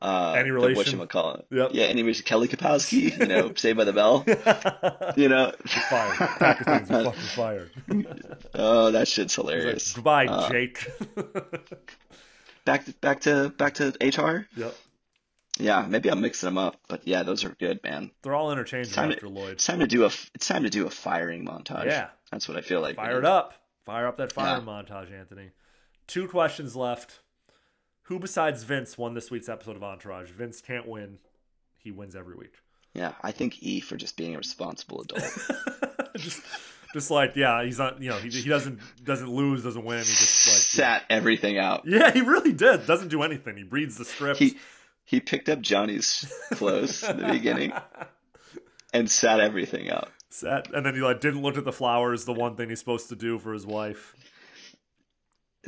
[0.01, 0.99] uh Any relation?
[0.99, 1.43] whatchamacallit.
[1.51, 1.71] Yep.
[1.73, 4.23] Yeah, any relation Kelly Kapowski, you know, Saved by the Bell.
[5.17, 5.51] you know.
[5.89, 6.21] Fired.
[6.21, 7.71] Are fucking fired.
[8.53, 9.93] oh, that shit's He's like, hilarious.
[9.93, 10.87] Goodbye, Uh, Jake.
[12.65, 14.47] back to back to back to HR.
[14.55, 14.75] Yep.
[15.61, 18.11] Yeah, maybe I'm mixing them up, but yeah, those are good, man.
[18.23, 19.51] They're all interchangeable time, after to, Lloyd.
[19.53, 21.87] it's time to do a it's time to do a firing montage.
[21.87, 22.07] Yeah.
[22.31, 22.95] that's what I feel like.
[22.95, 23.53] Fire it up.
[23.85, 24.71] Fire up that firing Yeah.
[24.83, 25.49] montage, Anthony.
[26.07, 27.19] Two questions left.
[28.09, 30.31] Who besides Vince won this week's episode of Entourage?
[30.31, 31.19] Vince can't win.
[31.77, 32.55] He wins every week.
[32.95, 35.31] Yeah, I think E for just being a responsible adult.
[36.17, 36.41] just,
[36.91, 38.01] just like yeah, he's not.
[38.01, 39.99] You know, he, he doesn't doesn't lose, doesn't win.
[39.99, 41.83] He just like Sat everything out.
[41.85, 42.87] yeah, he really did.
[42.87, 43.57] Doesn't do anything.
[43.57, 44.39] He reads the script.
[44.39, 44.57] He
[45.05, 47.73] he picked up Johnny's clothes in the beginning
[48.91, 50.09] and sat everything out.
[50.29, 52.25] Sat, and then he like didn't look at the flowers.
[52.25, 54.15] The one thing he's supposed to do for his wife.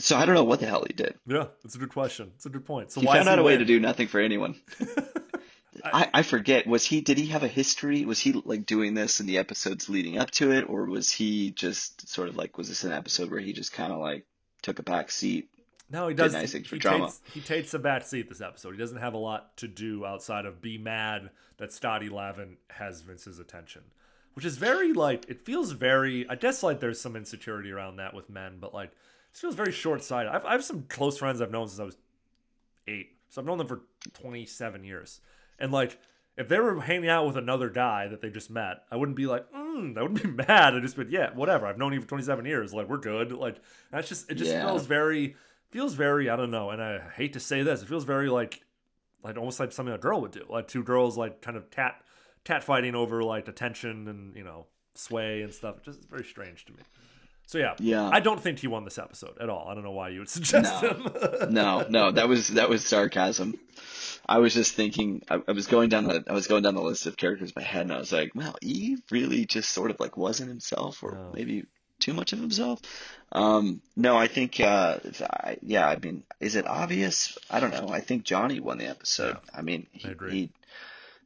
[0.02, 1.16] So I don't know what the hell he did.
[1.28, 2.32] Yeah, that's a good question.
[2.36, 2.92] It's a good point.
[2.92, 4.56] So he why found out he a way to do nothing for anyone.
[5.84, 6.68] I, I forget.
[6.68, 7.02] Was he?
[7.02, 8.06] Did he have a history?
[8.06, 11.52] Was he like doing this in the episodes leading up to it, or was he
[11.52, 12.58] just sort of like?
[12.58, 14.26] Was this an episode where he just kind of like
[14.62, 15.50] took a back seat?
[15.90, 16.34] No, he did does.
[16.34, 17.06] nice things for he drama.
[17.06, 18.72] Takes, he takes a back seat this episode.
[18.72, 23.02] He doesn't have a lot to do outside of be mad that Scotty Lavin has
[23.02, 23.82] Vince's attention,
[24.34, 26.28] which is very like it feels very.
[26.30, 28.92] I guess like there's some insecurity around that with men, but like
[29.34, 30.32] it feels very short sighted.
[30.32, 31.98] I've, I have some close friends I've known since I was
[32.88, 33.82] eight, so I've known them for
[34.14, 35.22] 27 years,
[35.60, 35.98] and like.
[36.38, 39.28] If they were hanging out with another guy that they just met, I wouldn't be
[39.28, 40.74] like, mm, I wouldn't be mad.
[40.74, 41.68] I'd just be, yeah, whatever.
[41.68, 42.74] I've known you for 27 years.
[42.74, 43.34] Like, we're good.
[43.34, 43.58] Like,
[43.92, 44.66] that's just, it just Yeah.
[44.66, 45.36] feels very,
[45.72, 48.64] feels very I don't know, and I hate to say this, it feels very like
[49.24, 50.46] like almost like something a girl would do.
[50.50, 52.02] Like two girls like kind of tat,
[52.46, 55.76] tat fighting over like attention and you know sway and stuff.
[55.86, 56.80] It's just very strange to me.
[57.52, 58.10] So yeah, Yeah.
[58.10, 59.68] I don't think he won this episode at all.
[59.68, 61.06] I don't know why you would suggest him.
[61.50, 63.60] no, no, that was that was sarcasm.
[64.26, 65.22] I was just thinking.
[65.30, 67.62] I, I was going down the I was going down the list of characters in
[67.62, 71.04] my head, and I was like, "Wow, Eve really just sort of like wasn't himself,
[71.04, 71.66] or maybe
[72.00, 72.80] too much of himself."
[73.34, 75.00] Um, no, I think, uh,
[75.30, 77.38] I, yeah, I mean, is it obvious?
[77.50, 77.90] I don't know.
[77.90, 79.36] I think Johnny won the episode.
[79.54, 80.50] I mean, he he,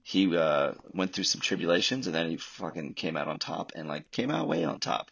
[0.02, 3.88] he uh, went through some tribulations, and then he fucking came out on top, and
[3.88, 5.12] like came out way on top.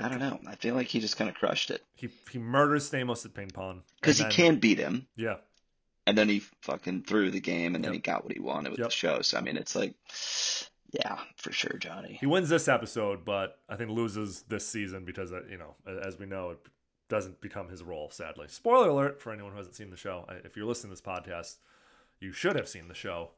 [0.00, 0.40] I don't know.
[0.46, 3.50] I feel like he just kind of crushed it he he murders Stamos at ping
[3.50, 5.06] pong because he and then- can beat him.
[5.16, 5.36] Yeah,
[6.06, 7.94] And then he fucking threw the game, and then Yep.
[7.94, 8.88] he got what he wanted with Yep.
[8.88, 9.22] the show.
[9.22, 9.94] So I mean, it's like,
[10.92, 12.16] yeah, for sure, Johnny.
[12.20, 16.18] He wins this episode, but I think loses this season because uh, you know, as
[16.18, 16.58] we know, it
[17.08, 18.10] doesn't become his role.
[18.10, 20.24] Sadly, spoiler alert for anyone who hasn't seen the show.
[20.44, 21.56] If you're listening to this podcast,
[22.20, 23.30] you should have seen the show.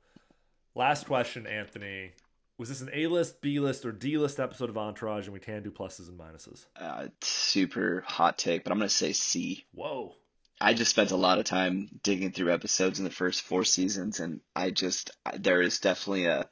[0.74, 2.12] Last question, Anthony:
[2.58, 5.24] Was this an A-list, B-list, or D-list episode of Entourage?
[5.26, 6.64] And we can do pluses and minuses.
[6.74, 9.64] Uh, super hot take, but I'm gonna say C.
[9.72, 10.14] Whoa,
[10.58, 14.20] I just spent a lot of time digging through episodes in the first four seasons,
[14.20, 16.48] and I just there is definitely a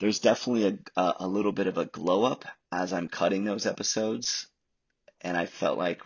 [0.00, 0.66] there's definitely
[0.96, 4.48] a a, a little bit of a glow up as I'm cutting those episodes,
[5.20, 6.02] and I felt like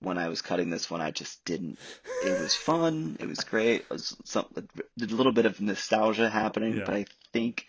[0.00, 1.78] when I was cutting this one, I just didn't.
[2.22, 3.16] It was fun.
[3.18, 3.80] It was great.
[3.80, 4.62] It was some a
[5.06, 6.84] little bit of nostalgia happening, Yeah.
[6.84, 7.66] but I think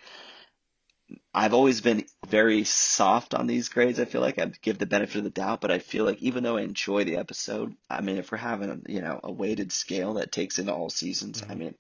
[1.34, 3.99] I've always been very soft on these grades.
[3.99, 6.44] I feel like I give the benefit of the doubt, but I feel like even
[6.44, 9.72] though I enjoy the episode, I mean, if we're having a, you know a weighted
[9.72, 11.60] scale that takes into all seasons, I mm-hmm.
[11.60, 11.76] mean,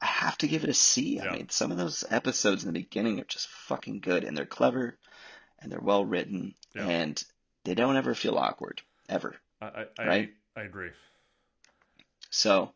[0.00, 1.20] I have to give it a C.
[1.20, 4.46] I mean, some of those episodes in the beginning are just fucking good, and they're
[4.46, 4.98] clever,
[5.60, 6.86] and they're well written, Yeah.
[6.86, 7.24] and
[7.64, 9.36] they don't ever feel awkward ever.
[9.60, 10.34] I I, I, Right?
[10.56, 10.90] I agree.
[12.30, 12.72] So,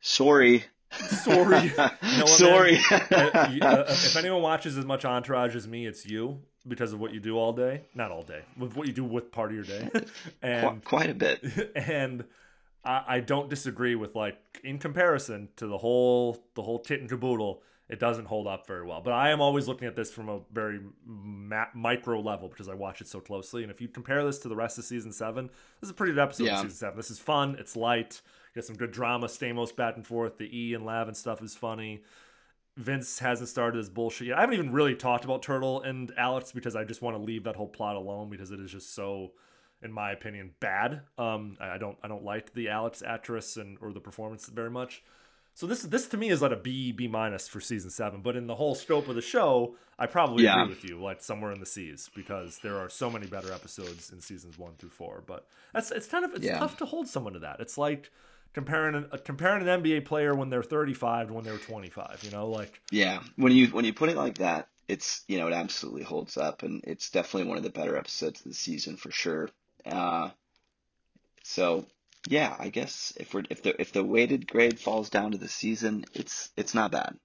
[0.00, 0.64] sorry.
[1.08, 1.68] Sorry.
[1.70, 2.78] What, sorry.
[2.90, 7.12] Uh, uh, if anyone watches as much Entourage as me, it's you because of what
[7.12, 7.82] you do all day.
[7.94, 9.90] Not all day, with what you do with part of your day,
[10.42, 11.72] and quite a bit.
[11.74, 12.24] And
[12.84, 17.08] I, I don't disagree with like in comparison to the whole the whole tit and
[17.08, 17.62] caboodle.
[17.86, 20.40] It doesn't hold up very well, but I am always looking at this from a
[20.50, 23.62] very ma- micro level because I watch it so closely.
[23.62, 25.48] And if you compare this to the rest of season seven,
[25.80, 26.54] this is a pretty good episode Yeah.
[26.54, 26.96] of season seven.
[26.96, 27.56] This is fun.
[27.58, 28.22] It's light.
[28.54, 29.26] Got some good drama.
[29.26, 30.38] Stamos back and forth.
[30.38, 32.02] The E and Lav and stuff is funny.
[32.76, 34.38] Vince hasn't started his bullshit yet.
[34.38, 37.44] I haven't even really talked about Turtle and Alex because I just want to leave
[37.44, 39.32] that whole plot alone because it is just so,
[39.80, 41.02] in my opinion, bad.
[41.16, 44.70] Um, I I don't I don't like the Alex actress and or the performance very
[44.70, 45.02] much.
[45.56, 48.22] So this this to me is like a B B minus for season seven.
[48.22, 50.60] But in the whole scope of the show, I probably Yeah.
[50.62, 54.10] agree with you, like somewhere in the C's, because there are so many better episodes
[54.10, 55.22] in seasons one through four.
[55.24, 56.58] But that's it's kind of it's Yeah.
[56.58, 57.60] tough to hold someone to that.
[57.60, 58.10] It's like
[58.54, 62.20] comparing an, uh, comparing an NBA player when they're 35 to when they're 25.
[62.22, 65.48] You know, like Yeah, when you when you put it like that, it's you know
[65.48, 68.96] it absolutely holds up, and it's definitely one of the better episodes of the season
[68.96, 69.50] for sure.
[69.84, 70.30] Uh,
[71.42, 71.86] so
[72.28, 75.48] yeah, I guess if we're if the if the weighted grade falls down to the
[75.48, 77.18] season, it's it's not bad.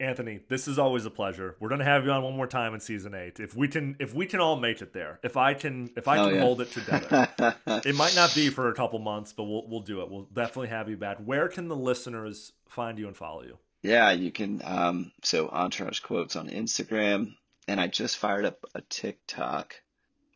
[0.00, 1.56] Anthony, this is always a pleasure.
[1.60, 3.38] We're gonna have you on one more time in season eight.
[3.38, 6.16] If we can, if we can all make it there, if I can, if I
[6.16, 6.40] can yeah.
[6.40, 7.28] hold it together,
[7.66, 10.10] it might not be for a couple months, but we'll we'll do it.
[10.10, 11.18] We'll definitely have you back.
[11.18, 13.58] Where can the listeners find you and follow you?
[13.82, 14.62] Yeah, you can.
[14.64, 17.34] Um, so Entourage quotes on Instagram,
[17.68, 19.74] and I just fired up a TikTok.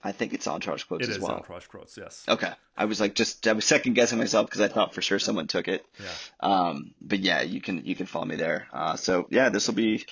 [0.05, 1.33] I think it's Entourage quotes It as is well.
[1.33, 2.25] Entourage quotes, yes.
[2.29, 2.53] Okay.
[2.77, 5.47] I was like just I was second guessing myself because I thought for sure someone
[5.47, 5.85] took it.
[5.99, 6.09] Yeah.
[6.41, 8.69] Um, but yeah, you can you can follow me there.
[8.73, 10.05] Uh, so yeah, this will be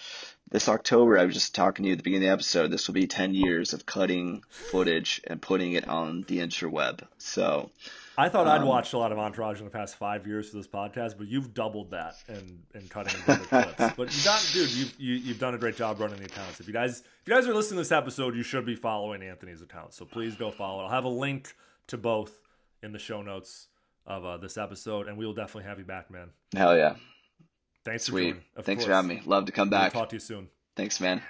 [0.51, 1.19] this October.
[1.19, 2.71] I was just talking to you at the beginning of the episode.
[2.71, 7.07] This will be ten years of cutting footage and putting it on the interweb.
[7.19, 7.71] So
[8.19, 10.57] I thought I'd um, watched a lot of Entourage in the past five years for
[10.59, 13.95] this podcast, but you've doubled that in, in cutting better clips.
[13.97, 16.61] But you done, dude, you've you, you've done a great job running the accounts.
[16.61, 19.23] If you guys if you guys are listening to this episode, you should be following
[19.23, 19.95] Anthony's account.
[19.95, 20.81] So please go follow.
[20.83, 20.85] it.
[20.85, 21.55] I'll have a link
[21.89, 22.39] to both
[22.83, 23.69] in the show notes
[24.07, 26.31] of uh, this episode, and we will definitely have you back, man.
[26.55, 26.97] hell yeah.
[27.85, 28.23] Thanks for Sweet.
[28.31, 28.43] joining.
[28.57, 29.23] Of Thanks for having me.
[29.25, 29.93] Love to come We'll back.
[29.93, 30.49] talk to you soon.
[30.77, 31.23] Thanks, man.